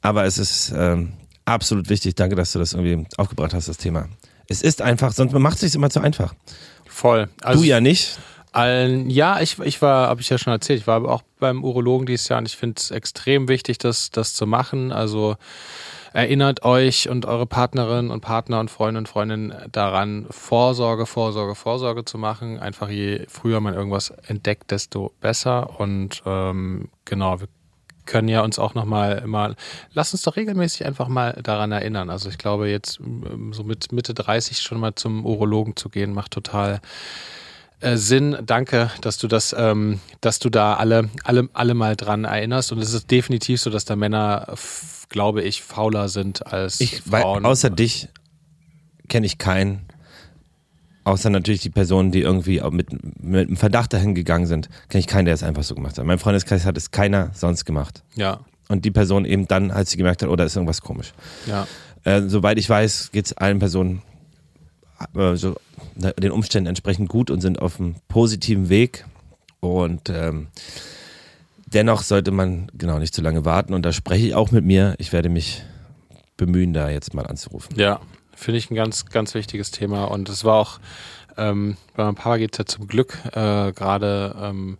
[0.00, 1.12] Aber es ist ähm,
[1.44, 2.14] absolut wichtig.
[2.14, 4.08] Danke, dass du das irgendwie aufgebracht hast, das Thema.
[4.48, 6.34] Es ist einfach, sonst man macht es sich immer zu einfach.
[6.86, 7.28] Voll.
[7.42, 8.18] Also du ja nicht.
[8.54, 12.06] Allen, ja, ich, ich war, habe ich ja schon erzählt, ich war auch beim Urologen
[12.06, 14.92] dieses Jahr und ich finde es extrem wichtig, das, das zu machen.
[14.92, 15.34] Also
[16.12, 22.04] erinnert euch und eure Partnerinnen und Partner und Freunde und Freundinnen daran, Vorsorge, Vorsorge, Vorsorge
[22.04, 22.60] zu machen.
[22.60, 25.80] Einfach je früher man irgendwas entdeckt, desto besser.
[25.80, 27.48] Und ähm, genau, wir
[28.06, 29.56] können ja uns auch nochmal immer,
[29.94, 32.08] lass uns doch regelmäßig einfach mal daran erinnern.
[32.08, 33.00] Also ich glaube jetzt
[33.50, 36.80] so mit Mitte 30 schon mal zum Urologen zu gehen, macht total
[37.80, 38.36] äh, Sinn.
[38.44, 42.72] Danke, dass du das, ähm, dass du da alle, alle, alle mal dran erinnerst.
[42.72, 44.54] Und es ist definitiv so, dass da Männer,
[45.08, 47.42] glaube ich, fauler sind als ich, Frauen.
[47.42, 48.08] Weil, außer dich
[49.08, 49.86] kenne ich keinen.
[51.04, 52.88] Außer natürlich die Personen, die irgendwie mit,
[53.22, 56.06] mit einem Verdacht dahin gegangen sind, kenne ich keinen, der es einfach so gemacht hat.
[56.06, 58.02] Mein Freundeskreis hat es keiner sonst gemacht.
[58.14, 58.40] Ja.
[58.68, 61.12] Und die Person eben dann, als sie gemerkt hat, oder oh, ist irgendwas komisch.
[61.46, 61.66] Ja.
[62.04, 64.00] Äh, soweit ich weiß, geht es allen Personen
[65.14, 65.56] äh, so
[65.94, 69.04] den Umständen entsprechend gut und sind auf einem positiven Weg.
[69.60, 70.48] Und ähm,
[71.66, 73.74] dennoch sollte man genau nicht zu lange warten.
[73.74, 74.94] Und da spreche ich auch mit mir.
[74.98, 75.62] Ich werde mich
[76.36, 77.78] bemühen, da jetzt mal anzurufen.
[77.78, 78.00] Ja,
[78.34, 80.04] finde ich ein ganz, ganz wichtiges Thema.
[80.04, 80.80] Und es war auch,
[81.36, 84.78] ähm, bei meinem Papa geht es ja zum Glück äh, gerade ähm,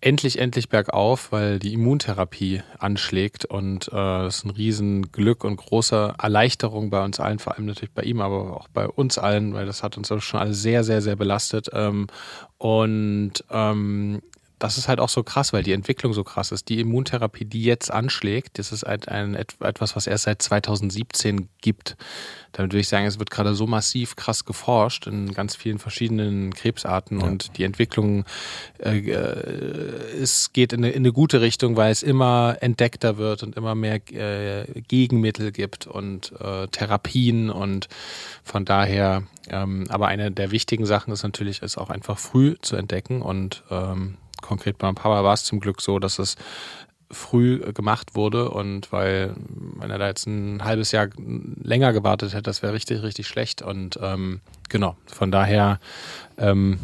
[0.00, 6.14] endlich, endlich bergauf, weil die Immuntherapie anschlägt und äh, das ist ein Riesenglück und große
[6.20, 9.66] Erleichterung bei uns allen, vor allem natürlich bei ihm, aber auch bei uns allen, weil
[9.66, 11.68] das hat uns schon alle sehr, sehr, sehr belastet.
[11.72, 12.06] Ähm,
[12.58, 14.22] und ähm,
[14.60, 16.68] das ist halt auch so krass, weil die Entwicklung so krass ist.
[16.68, 21.96] Die Immuntherapie, die jetzt anschlägt, das ist ein, ein, etwas, was erst seit 2017 gibt.
[22.52, 26.52] Damit würde ich sagen, es wird gerade so massiv krass geforscht in ganz vielen verschiedenen
[26.52, 27.26] Krebsarten ja.
[27.26, 28.24] und die Entwicklung
[28.78, 33.42] äh, äh, es geht in eine, in eine, gute Richtung, weil es immer entdeckter wird
[33.42, 37.88] und immer mehr äh, Gegenmittel gibt und äh, Therapien und
[38.44, 42.76] von daher, ähm, aber eine der wichtigen Sachen ist natürlich, es auch einfach früh zu
[42.76, 46.36] entdecken und ähm, konkret beim Papa war es zum Glück so, dass es
[47.10, 49.34] früh gemacht wurde und weil,
[49.76, 53.62] wenn er da jetzt ein halbes Jahr länger gewartet hätte, das wäre richtig, richtig schlecht.
[53.62, 55.80] Und ähm, genau, von daher
[56.38, 56.78] ähm,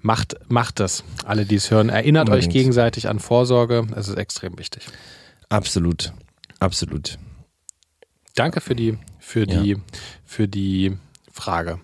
[0.00, 1.04] macht, macht das.
[1.24, 2.48] Alle, die es hören, erinnert Unbedingt.
[2.48, 3.86] euch gegenseitig an Vorsorge.
[3.94, 4.86] Es ist extrem wichtig.
[5.50, 6.12] Absolut,
[6.58, 7.18] absolut.
[8.34, 9.76] Danke für die, für die,
[10.24, 10.96] für die
[11.30, 11.80] Frage.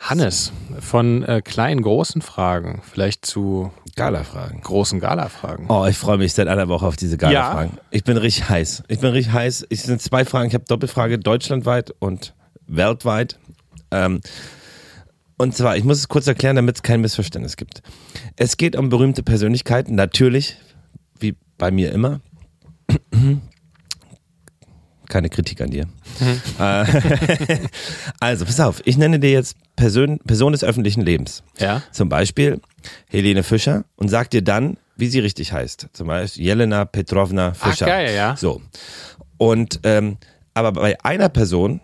[0.00, 4.62] Hannes, von äh, kleinen, großen Fragen, vielleicht zu Gala-Fragen.
[4.62, 5.66] großen Gala-Fragen.
[5.68, 7.78] Oh, ich freue mich seit einer Woche auf diese Gala-Fragen.
[7.90, 8.84] Ich bin richtig heiß.
[8.88, 9.66] Ich bin richtig heiß.
[9.68, 10.48] Es sind zwei Fragen.
[10.48, 12.34] Ich habe Doppelfrage deutschlandweit und
[12.66, 13.38] weltweit.
[13.90, 14.20] Ähm,
[15.36, 17.82] und zwar, ich muss es kurz erklären, damit es kein Missverständnis gibt.
[18.36, 20.56] Es geht um berühmte Persönlichkeiten, natürlich,
[21.18, 22.20] wie bei mir immer.
[25.10, 25.86] Keine Kritik an dir.
[26.58, 26.84] Äh,
[28.20, 31.42] also, pass auf, ich nenne dir jetzt Person, Person des öffentlichen Lebens.
[31.58, 31.82] Ja?
[31.92, 32.60] Zum Beispiel
[33.08, 35.88] Helene Fischer und sag dir dann, wie sie richtig heißt.
[35.92, 37.86] Zum Beispiel Jelena Petrovna Fischer.
[37.86, 38.36] geil, ja.
[38.36, 38.60] So.
[39.38, 40.18] Und, ähm,
[40.52, 41.80] aber bei einer Person,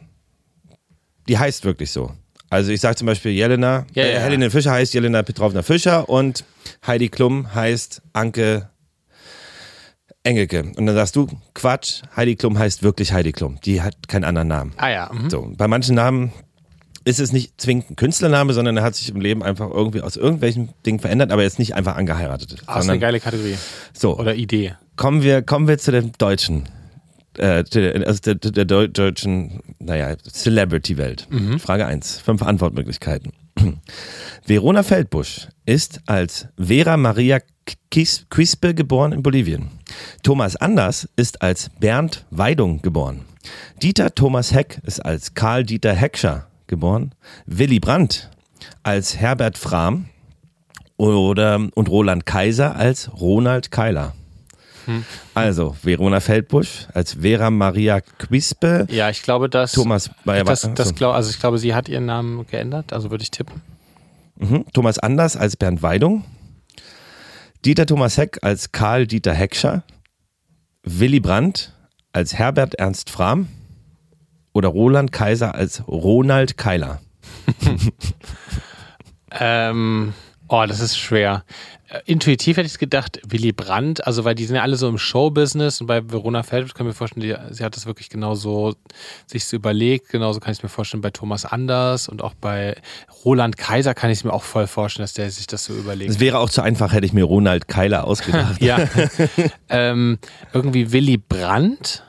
[1.29, 2.13] die heißt wirklich so.
[2.51, 4.21] Also ich sage zum Beispiel Jelena, Ja, äh, ja.
[4.21, 6.45] Helene Fischer heißt Jelena Petrovna Fischer und
[6.87, 8.69] Heidi Klum heißt Anke
[10.27, 10.63] Engelke.
[10.77, 13.59] Und dann sagst du, Quatsch, Heidi Klum heißt wirklich Heidi Klum.
[13.65, 14.73] Die hat keinen anderen Namen.
[14.77, 15.11] Ah ja.
[15.13, 15.31] Mhm.
[15.31, 16.33] So, bei manchen Namen
[17.05, 20.17] ist es nicht zwingend ein Künstlername, sondern er hat sich im Leben einfach irgendwie aus
[20.17, 22.57] irgendwelchen Dingen verändert, aber jetzt nicht einfach angeheiratet.
[22.67, 23.55] Ah, ist eine geile Kategorie.
[23.93, 24.75] so, Oder Idee.
[24.97, 26.65] kommen wir, kommen wir zu dem Deutschen.
[27.39, 31.29] Äh, der, also der, der Deu- deutschen, naja, Celebrity-Welt.
[31.59, 32.19] Frage 1.
[32.19, 33.33] Fünf Antwortmöglichkeiten.
[34.47, 37.39] Verona Feldbusch ist als Vera Maria
[37.91, 39.71] Quispe geboren in Bolivien.
[40.23, 43.25] Thomas Anders ist als Bernd Weidung geboren.
[43.83, 47.15] Dieter Thomas Heck ist als Karl Dieter Heckscher geboren.
[47.47, 48.31] Willy Brandt
[48.83, 50.07] als Herbert Frahm
[50.97, 54.15] oder und Roland Kaiser als Ronald Keiler.
[55.35, 59.73] Also, Verona Feldbusch als Vera Maria Quispe, Ja, ich glaube, dass.
[59.73, 63.23] Thomas Bayer das, das glaub, also ich glaube, sie hat ihren Namen geändert, also würde
[63.23, 63.63] ich tippen.
[64.37, 64.65] mhm.
[64.73, 66.25] Thomas Anders als Bernd Weidung,
[67.67, 69.83] Dieter Thomas Heck als Karl Dieter Heckscher,
[70.85, 71.73] Willy Brandt
[72.13, 73.49] als Herbert Ernst Frahm
[74.53, 77.01] oder Roland Kaiser als Ronald Keiler.
[79.39, 80.15] Ähm,
[80.49, 81.45] oh, das ist schwer.
[82.05, 85.81] Intuitiv hätte ich gedacht, Willy Brandt, also weil die sind ja alle so im Showbusiness
[85.81, 88.75] und bei Verona Feldbusch kann ich mir vorstellen, die, sie hat das wirklich genauso
[89.27, 90.09] sich so überlegt.
[90.09, 92.77] Genauso kann ich mir vorstellen bei Thomas Anders und auch bei
[93.25, 96.11] Roland Kaiser kann ich mir auch voll vorstellen, dass der sich das so überlegt.
[96.11, 98.61] Es wäre auch zu einfach, hätte ich mir Ronald Keiler ausgedacht.
[98.67, 98.79] Ja.
[99.69, 100.19] ähm,
[100.53, 102.03] irgendwie Willy Brandt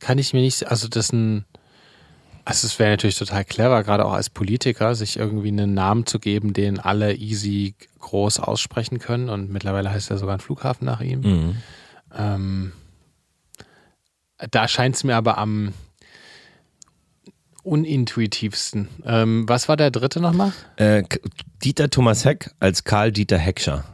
[0.00, 1.44] kann ich mir nicht, also das ist ein,
[2.44, 6.18] also es wäre natürlich total clever, gerade auch als Politiker, sich irgendwie einen Namen zu
[6.18, 9.28] geben, den alle easy groß aussprechen können.
[9.28, 11.20] Und mittlerweile heißt ja sogar ein Flughafen nach ihm.
[11.20, 11.56] Mhm.
[12.16, 12.72] Ähm,
[14.50, 15.72] da scheint es mir aber am
[17.62, 18.88] unintuitivsten.
[19.04, 20.52] Ähm, was war der dritte nochmal?
[20.76, 21.02] Äh,
[21.62, 23.84] Dieter Thomas Heck als Karl Dieter Heckscher.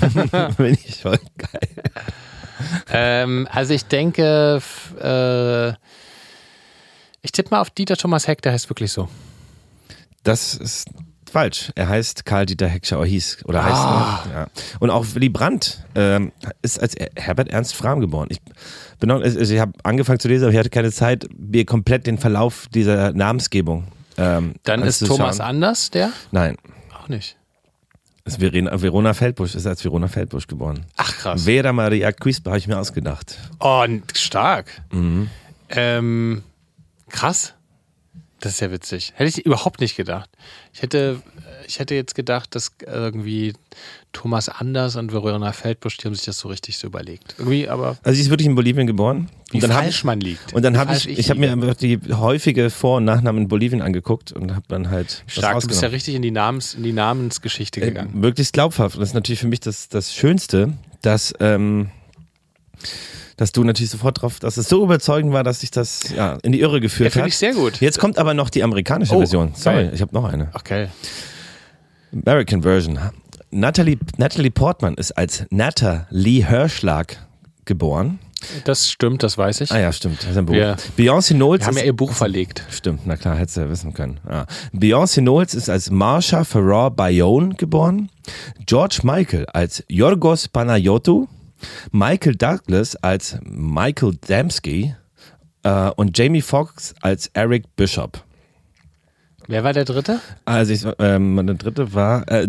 [0.56, 1.82] Bin ich voll geil.
[2.90, 4.62] Ähm, also ich denke,
[5.00, 5.70] äh,
[7.22, 9.08] ich tippe mal auf Dieter Thomas Heck, der heißt wirklich so.
[10.22, 10.88] Das ist
[11.32, 11.72] falsch.
[11.74, 14.24] Er heißt Karl Dieter Heckscher oder hieß oder heißt Ah.
[14.26, 14.46] noch, ja.
[14.80, 16.30] Und auch Willy Brandt ähm,
[16.62, 18.28] ist als Er- Herbert Ernst Frahm geboren.
[18.30, 18.40] Ich
[19.00, 22.06] bin noch, also ich habe angefangen zu lesen, aber ich hatte keine Zeit, mir komplett
[22.06, 23.88] den Verlauf dieser Namensgebung.
[24.18, 25.04] Ähm, Dann ist.
[25.04, 26.10] Thomas anders, der?
[26.30, 26.56] Nein,
[27.02, 27.36] Auch nicht.
[28.24, 30.84] ist Verena, Verona Feldbusch ist als Verona Feldbusch geboren.
[30.96, 31.44] Ach krass.
[31.44, 33.38] Vera Maria Quispe habe ich mir ausgedacht.
[33.58, 34.66] Oh, stark.
[34.92, 35.28] Mhm.
[35.70, 36.42] Ähm,
[37.08, 37.54] krass.
[38.42, 39.12] Das ist ja witzig.
[39.14, 40.28] Hätte ich überhaupt nicht gedacht.
[40.74, 41.22] Ich hätte,
[41.68, 43.52] ich hätte jetzt gedacht, dass irgendwie
[44.12, 47.36] Thomas Anders und Verona Feldbusch, die haben sich das so richtig so überlegt.
[47.38, 49.28] Irgendwie, aber Also sie ist wirklich in Bolivien geboren.
[49.52, 50.52] wie und dann habe falsch ich man liegt.
[50.52, 53.48] Und dann habe falsch ich, ich habe mir einfach die häufige Vor- und Nachnamen in
[53.48, 56.82] Bolivien angeguckt und habe dann halt Stark, du bist ja richtig in die, Namens, in
[56.82, 58.10] die Namensgeschichte Äh, gegangen.
[58.20, 58.96] möglichst glaubhaft.
[58.96, 61.90] Und das ist natürlich für mich das, das Schönste, dass, ähm,
[63.36, 66.52] dass du natürlich sofort drauf, dass es so überzeugend war, dass sich das ja, in
[66.52, 67.28] die Irre Ja, geführt finde hat.
[67.30, 67.80] ich sehr gut.
[67.80, 69.52] Jetzt kommt aber noch die amerikanische Oh, Version.
[69.54, 69.90] Sorry, geil.
[69.94, 70.50] ich habe noch eine.
[70.54, 70.88] Okay.
[72.12, 72.98] American Version.
[73.50, 77.16] Natalie, Natalie Portman ist als Natta Lee Hirschlag
[77.64, 78.18] geboren.
[78.64, 79.70] Das stimmt, das weiß ich.
[79.70, 80.20] Ah ja, stimmt.
[80.22, 80.54] Das ist ein Buch.
[80.54, 82.64] Wir- Beyoncé Knowles Wir haben ja ihr Buch verlegt.
[82.70, 84.18] Stimmt, na klar, hättest du ja wissen können.
[84.28, 84.46] Ja.
[84.74, 88.10] Beyoncé Knowles ist als Marsha Farrar Bayonne geboren.
[88.66, 91.28] George Michael als Yorgos Panayotou.
[91.90, 94.94] Michael Douglas als Michael Damsky.
[95.64, 98.24] Äh, und Jamie Foxx als Eric Bishop.
[99.48, 100.20] Wer war der dritte?
[100.44, 102.46] Also ich, ähm, der dritte war äh,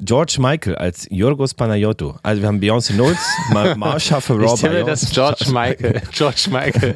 [0.00, 2.14] George Michael als Yorgos Panayotou.
[2.22, 3.18] Also wir haben Beyoncé Knowles,
[3.52, 6.00] Ma Marsha Farrar Ich tippe, das George Michael.
[6.12, 6.94] George Michael.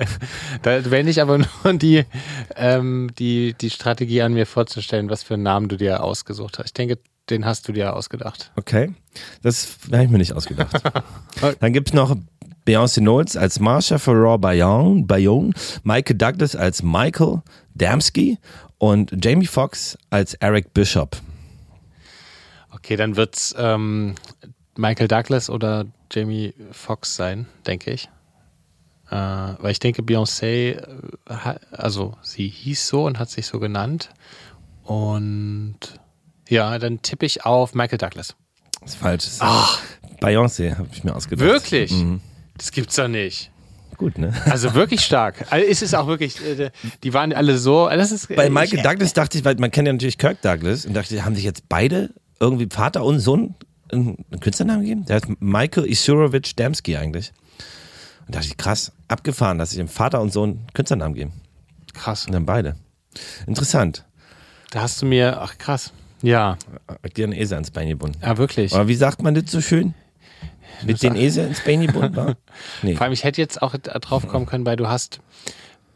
[0.63, 2.05] Da wende ich aber nur die,
[2.57, 6.67] ähm, die, die Strategie an, mir vorzustellen, was für einen Namen du dir ausgesucht hast.
[6.67, 6.99] Ich denke,
[7.31, 8.53] den hast du dir ausgedacht.
[8.57, 8.95] Okay,
[9.43, 10.83] das habe ich mir nicht ausgedacht.
[11.61, 12.17] Dann gibt es noch
[12.67, 15.53] Beyoncé Knowles als Marsha Farrar Bayonne, Bayonne,
[15.83, 17.43] Michael Douglas als Michael
[17.75, 18.39] Damsky
[18.79, 21.17] und Jamie Foxx als Eric Bishop.
[22.71, 24.15] Okay, dann wird's ähm,
[24.77, 28.09] Michael Douglas oder Jamie Foxx sein, denke ich.
[29.11, 30.77] Äh, weil ich denke, Beyoncé,
[31.27, 34.11] äh, also sie hieß so und hat sich so genannt.
[34.85, 35.79] Und
[36.51, 38.37] ja, dann tippe ich auf Michael Douglas.
[38.81, 39.27] Das ist falsch.
[39.27, 39.43] Ist
[40.21, 41.47] Beyoncé, habe ich mir ausgedacht.
[41.47, 41.93] Wirklich?
[41.93, 42.21] Mhm.
[42.57, 43.51] Das gibt's doch nicht.
[43.97, 44.33] Gut, ne?
[44.47, 45.47] Also wirklich stark.
[45.51, 46.71] Also es ist auch wirklich, äh,
[47.03, 47.89] die waren alle so.
[47.89, 50.87] Das ist, Bei Michael ich, Douglas dachte ich, weil man kennt ja natürlich Kirk Douglas
[50.87, 53.55] und dachte, haben sich jetzt beide irgendwie Vater und Sohn
[53.93, 55.05] einen Künstlernamen gegeben?
[55.05, 57.33] Der heißt Michael Isurovich Damsky eigentlich.
[58.27, 61.33] Und dachte ich, krass, abgefahren, dass sich dem Vater und Sohn einen Künstlernamen geben.
[61.93, 62.27] Krass.
[62.27, 62.77] Und dann beide.
[63.47, 64.07] Interessant.
[64.71, 65.93] Da hast du mir, ach krass.
[66.23, 66.59] Ja,
[67.17, 68.19] dir einen Esel ins Bein gebunden.
[68.23, 68.75] ja wirklich.
[68.75, 69.95] Aber wie sagt man das so schön?
[70.85, 72.37] Mit den Esel ins Bein gebunden war?
[72.83, 72.95] Nee.
[72.95, 75.21] Vor allem, ich hätte jetzt auch drauf kommen können, weil du hast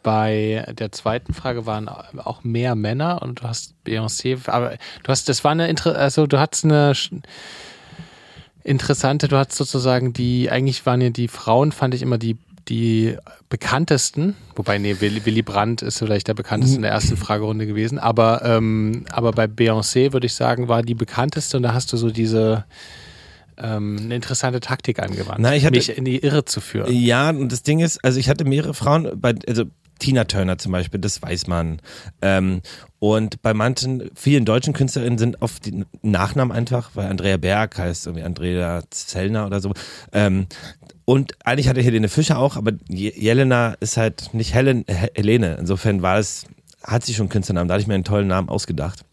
[0.03, 5.29] bei der zweiten Frage waren auch mehr Männer und du hast Beyoncé, aber du hast,
[5.29, 6.93] das war eine, also du hattest eine
[8.63, 12.37] interessante, du hattest sozusagen die, eigentlich waren ja die Frauen, fand ich immer die,
[12.69, 13.17] die
[13.49, 18.43] bekanntesten, wobei, nee, Willy, Brandt ist vielleicht der bekannteste in der ersten Fragerunde gewesen, aber,
[18.45, 22.11] ähm, aber bei Beyoncé würde ich sagen, war die bekannteste und da hast du so
[22.11, 22.65] diese,
[23.57, 26.93] ähm, eine interessante Taktik angewandt, Na, hatte- mich in die Irre zu führen.
[26.93, 29.65] Ja, und das Ding ist, also ich hatte mehrere Frauen, bei, also
[30.01, 31.81] Tina Turner zum Beispiel, das weiß man.
[32.21, 32.63] Ähm,
[32.99, 38.07] und bei manchen, vielen deutschen Künstlerinnen sind oft die Nachnamen einfach, weil Andrea Berg heißt
[38.07, 39.73] irgendwie Andrea Zellner oder so.
[40.13, 40.47] Ähm,
[41.05, 45.57] und eigentlich hatte Helene Fischer auch, aber Je- Jelena ist halt nicht Helen, He- Helene.
[45.59, 46.45] Insofern war es,
[46.83, 49.05] hat sie schon einen Künstlernamen, da hatte ich mir einen tollen Namen ausgedacht.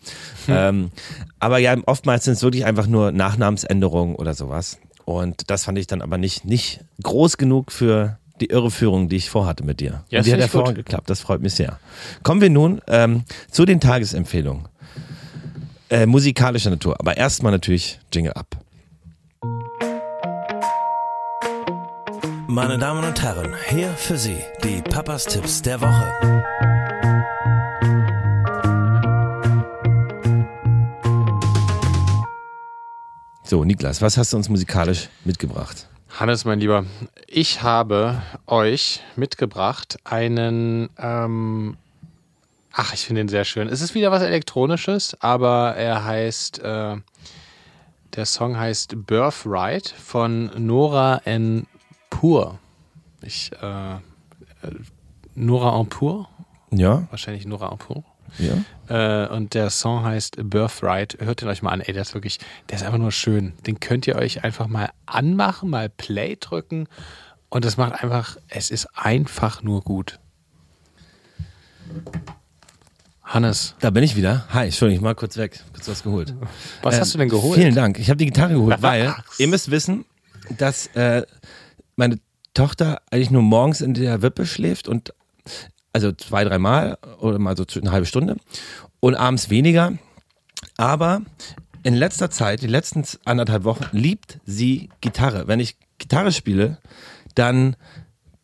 [0.47, 0.91] Ähm,
[1.39, 4.77] aber ja, oftmals sind es wirklich einfach nur Nachnamensänderungen oder sowas.
[5.05, 9.29] Und das fand ich dann aber nicht, nicht groß genug für die Irreführung, die ich
[9.29, 10.03] vorhatte mit dir.
[10.09, 11.79] Ja, Und die hat hervorragend geklappt, das freut mich sehr.
[12.23, 14.65] Kommen wir nun ähm, zu den Tagesempfehlungen.
[15.89, 18.55] Äh, musikalischer Natur, aber erstmal natürlich Jingle ab.
[22.53, 26.43] Meine Damen und Herren, hier für Sie die Papas Tipps der Woche.
[33.45, 35.87] So, Niklas, was hast du uns musikalisch mitgebracht?
[36.09, 36.83] Hannes, mein Lieber,
[37.25, 41.77] ich habe euch mitgebracht einen, ähm,
[42.73, 43.69] ach, ich finde ihn sehr schön.
[43.69, 46.97] Es ist wieder was Elektronisches, aber er heißt, äh,
[48.13, 51.65] der Song heißt Birthright von Nora N.
[52.21, 52.59] Pur.
[53.23, 53.97] Ich, äh, äh,
[55.33, 56.29] Nora En Pur?
[56.69, 58.03] Ja, Wahrscheinlich Nora En Pur.
[58.37, 59.25] ja.
[59.25, 61.17] Äh, und der Song heißt Birthright.
[61.19, 61.81] Hört ihn euch mal an.
[61.81, 62.37] Ey, der ist wirklich,
[62.69, 63.53] der ist einfach nur schön.
[63.65, 66.87] Den könnt ihr euch einfach mal anmachen, mal Play drücken.
[67.49, 70.19] Und es macht einfach, es ist einfach nur gut.
[73.23, 74.45] Hannes, Da bin ich wieder.
[74.49, 75.59] Hi, Entschuldigung, ich mal kurz weg.
[75.73, 76.35] Kurz was geholt.
[76.83, 77.59] was Ähm, hast du denn geholt?
[77.59, 77.97] Vielen Dank.
[77.97, 80.05] Ich habe die Gitarre geholt, weil ihr müsst wissen,
[80.59, 81.23] dass äh,
[82.01, 82.17] meine
[82.55, 85.13] Tochter eigentlich nur morgens in der Wippe schläft und
[85.93, 88.37] also zwei, dreimal oder mal so eine halbe Stunde
[88.99, 89.93] und abends weniger.
[90.77, 91.21] Aber
[91.83, 95.47] in letzter Zeit, die letzten anderthalb Wochen, liebt sie Gitarre.
[95.47, 96.79] Wenn ich Gitarre spiele,
[97.35, 97.75] dann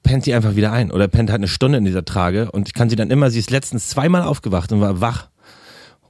[0.03, 2.75] pennt sie einfach wieder ein oder pennt halt eine Stunde in dieser Trage und ich
[2.75, 5.29] kann sie dann immer, sie ist letztens zweimal aufgewacht und war wach.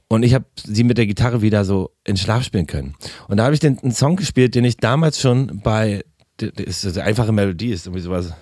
[0.06, 2.94] Und ich habe sie mit der Gitarre wieder so in Schlaf spielen können.
[3.26, 6.02] Und da habe ich den, einen Song gespielt, den ich damals schon bei,
[6.38, 8.32] das ist eine einfache Melodie, ist irgendwie sowas.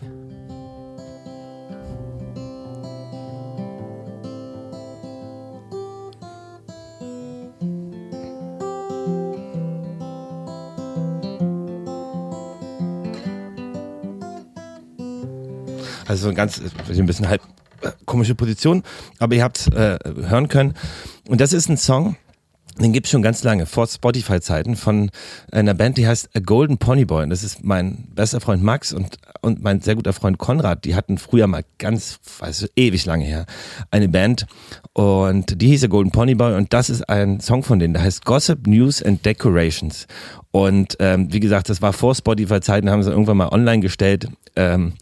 [16.08, 17.42] Also so ein ganz, ein bisschen halb
[17.80, 18.82] äh, komische Position,
[19.18, 20.74] aber ihr habt äh, hören können.
[21.28, 22.16] Und das ist ein Song,
[22.78, 25.10] den gibt's schon ganz lange, vor Spotify-Zeiten, von
[25.50, 27.24] einer Band, die heißt A Golden Pony Boy.
[27.24, 30.84] Und das ist mein bester Freund Max und, und mein sehr guter Freund Konrad.
[30.84, 33.46] Die hatten früher mal ganz, also ewig lange her,
[33.90, 34.46] eine Band.
[34.92, 36.54] Und die hieß A Golden Pony Boy.
[36.54, 40.06] Und das ist ein Song von denen, der heißt Gossip, News and Decorations.
[40.50, 44.28] Und ähm, wie gesagt, das war vor Spotify-Zeiten, haben sie irgendwann mal online gestellt.
[44.54, 44.94] Ähm,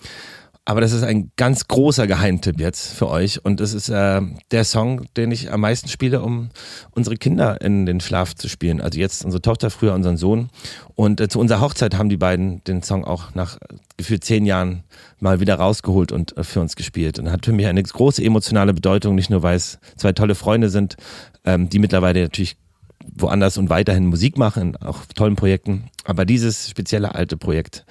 [0.66, 3.44] aber das ist ein ganz großer Geheimtipp jetzt für euch.
[3.44, 6.48] Und das ist äh, der Song, den ich am meisten spiele, um
[6.92, 8.80] unsere Kinder in den Schlaf zu spielen.
[8.80, 10.48] Also jetzt unsere Tochter, früher unseren Sohn.
[10.94, 13.58] Und äh, zu unserer Hochzeit haben die beiden den Song auch nach
[13.98, 14.84] gefühlt zehn Jahren
[15.20, 17.18] mal wieder rausgeholt und äh, für uns gespielt.
[17.18, 20.70] Und hat für mich eine große emotionale Bedeutung, nicht nur weil es zwei tolle Freunde
[20.70, 20.96] sind,
[21.44, 22.56] ähm, die mittlerweile natürlich
[23.02, 25.90] woanders und weiterhin Musik mache, in auch tollen Projekten.
[26.04, 27.84] Aber dieses spezielle alte Projekt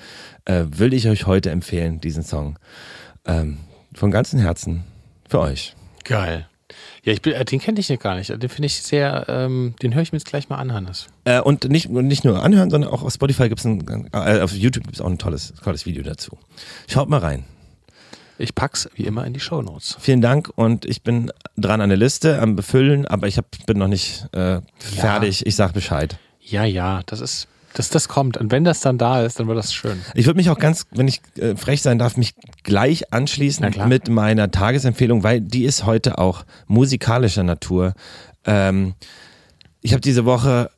[0.46, 2.58] äh, will ich euch heute empfehlen, diesen Song.
[3.26, 3.58] Ähm,
[3.94, 4.84] von ganzem Herzen
[5.28, 5.76] für euch.
[6.04, 6.48] Geil.
[7.04, 8.30] Ja, ich bin, äh, den kenne ich gar nicht.
[8.30, 11.08] Den finde ich sehr, ähm, den höre ich mir jetzt gleich mal an, Hannes.
[11.26, 14.54] Äh, und nicht, nicht nur anhören, sondern auch auf Spotify gibt es ein, äh, auf
[14.54, 16.38] YouTube gibt es auch ein tolles, tolles Video dazu.
[16.88, 17.46] Schaut mal rein.
[18.38, 19.98] Ich pack's wie immer in die Show Notes.
[20.00, 23.78] Vielen Dank und ich bin dran an der Liste, am Befüllen, aber ich hab, bin
[23.78, 25.46] noch nicht äh, fertig.
[25.46, 26.18] Ich sag Bescheid.
[26.40, 28.38] Ja, ja, das ist, dass das kommt.
[28.38, 30.02] Und wenn das dann da ist, dann wird das schön.
[30.16, 34.10] Ich würde mich auch ganz, wenn ich äh, frech sein darf, mich gleich anschließen mit
[34.10, 37.94] meiner Tagesempfehlung, weil die ist heute auch musikalischer Natur.
[38.46, 38.96] Ähm,
[39.82, 40.70] ich habe diese Woche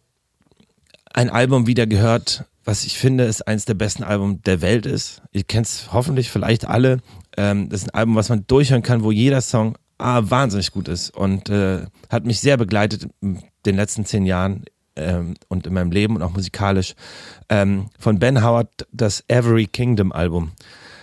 [1.14, 5.22] ein Album wieder gehört, was ich finde, ist eines der besten Alben der Welt ist.
[5.32, 7.00] Ihr kennt es hoffentlich vielleicht alle.
[7.38, 10.88] Ähm, das ist ein Album, was man durchhören kann, wo jeder Song ah, wahnsinnig gut
[10.88, 14.66] ist und äh, hat mich sehr begleitet in den letzten zehn Jahren
[14.96, 16.96] ähm, und in meinem Leben und auch musikalisch.
[17.50, 20.52] Ähm, von Ben Howard das Every Kingdom Album.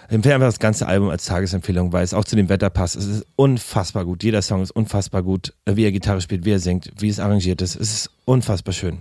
[0.09, 2.97] Ich empfehle einfach das ganze Album als Tagesempfehlung, weil es auch zu dem Wetter passt.
[2.97, 4.23] Es ist unfassbar gut.
[4.23, 5.55] Jeder Song ist unfassbar gut.
[5.65, 7.77] Äh, Wie er Gitarre spielt, wie er singt, wie es arrangiert ist.
[7.77, 9.01] Es ist unfassbar schön.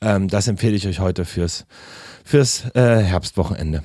[0.00, 1.66] Ähm, das empfehle ich euch heute fürs,
[2.24, 3.82] fürs äh, Herbstwochenende.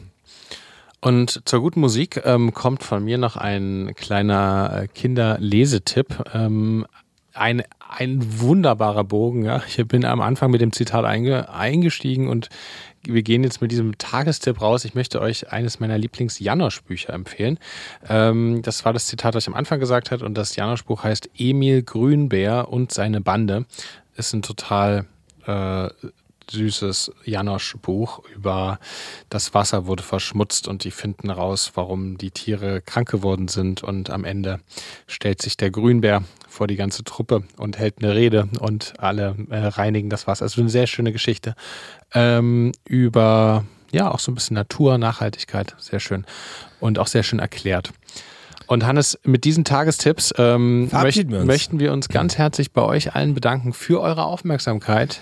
[1.02, 6.24] Und zur guten Musik ähm, kommt von mir noch ein kleiner äh, Kinderlesetipp.
[6.34, 6.86] Ähm,
[7.34, 9.44] ein, ein wunderbarer Bogen.
[9.44, 9.64] Ja.
[9.68, 12.50] Ich bin am Anfang mit dem Zitat einge, eingestiegen und
[13.04, 14.86] wir gehen jetzt mit diesem Tagestipp raus.
[14.86, 17.58] Ich möchte euch eines meiner Lieblings-Janosch-Bücher empfehlen.
[18.08, 20.24] Ähm, das war das Zitat, was ich am Anfang gesagt habe.
[20.24, 23.66] Und das Janosch-Buch heißt Emil Grünbär und seine Bande.
[24.16, 25.06] Ist ein total
[25.48, 25.90] äh,
[26.52, 28.80] süßes Janosch-Buch über
[29.30, 33.84] das Wasser wurde verschmutzt und die finden raus, warum die Tiere krank geworden sind.
[33.84, 34.60] Und am Ende
[35.08, 39.58] stellt sich der Grünbär vor die ganze Truppe und hält eine Rede und alle äh,
[39.58, 40.44] reinigen das Wasser.
[40.44, 41.56] Also eine sehr schöne Geschichte
[42.14, 46.26] ähm, über ja auch so ein bisschen Natur, Nachhaltigkeit, sehr schön
[46.80, 47.92] und auch sehr schön erklärt.
[48.68, 53.16] Und Hannes, mit diesen Tagestipps ähm, möcht- wir möchten wir uns ganz herzlich bei euch
[53.16, 55.20] allen bedanken für eure Aufmerksamkeit.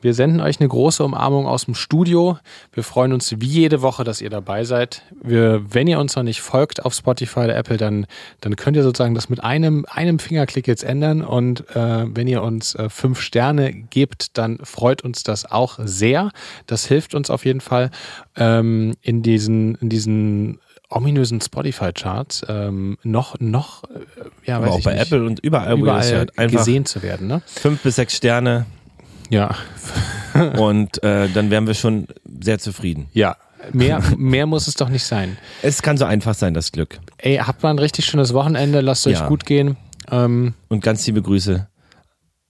[0.00, 2.38] Wir senden euch eine große Umarmung aus dem Studio.
[2.72, 5.02] Wir freuen uns wie jede Woche, dass ihr dabei seid.
[5.22, 8.06] Wir, wenn ihr uns noch nicht folgt auf Spotify oder Apple, dann,
[8.40, 11.22] dann könnt ihr sozusagen das mit einem, einem Fingerklick jetzt ändern.
[11.22, 16.30] Und äh, wenn ihr uns äh, fünf Sterne gebt, dann freut uns das auch sehr.
[16.66, 17.90] Das hilft uns auf jeden Fall
[18.36, 23.88] ähm, in diesen, in diesen ominösen Spotify-Charts ähm, noch, noch, äh,
[24.44, 26.26] ja, Aber weiß auch ich bei nicht, Apple und überall, überall.
[26.36, 27.26] Einfach gesehen zu werden.
[27.26, 27.42] Ne?
[27.46, 28.66] fünf bis sechs Sterne
[29.30, 29.54] Ja,
[30.58, 32.06] und äh, dann wären wir schon
[32.40, 33.08] sehr zufrieden.
[33.12, 33.36] ja.
[33.72, 35.36] Mehr, mehr muss es doch nicht sein.
[35.62, 37.00] Es kann so einfach sein, das Glück.
[37.18, 39.26] Ey, habt mal ein richtig schönes Wochenende, lasst euch Ja.
[39.28, 39.76] gut gehen.
[40.12, 41.66] Ähm, Und ganz liebe Grüße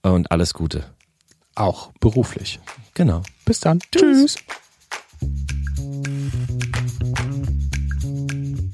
[0.03, 0.83] und alles Gute.
[1.55, 2.59] auch beruflich.
[2.93, 3.23] Genau.
[3.43, 3.79] Bis dann.
[3.91, 4.35] Tschüss.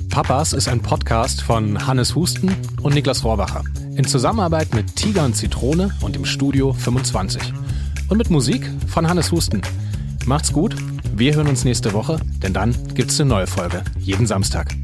[0.10, 3.64] Papas ist ein Podcast von Hannes Husten und Niklas Rohrbacher.
[3.96, 7.42] In Zusammenarbeit mit Tiger und Zitrone und im Studio 25.
[8.10, 9.62] Und mit Musik von Hannes Husten.
[10.26, 10.76] Macht's gut,
[11.16, 13.84] wir hören uns nächste Woche, denn dann gibt's eine neue Folge.
[14.00, 14.76] Jeden Samstag.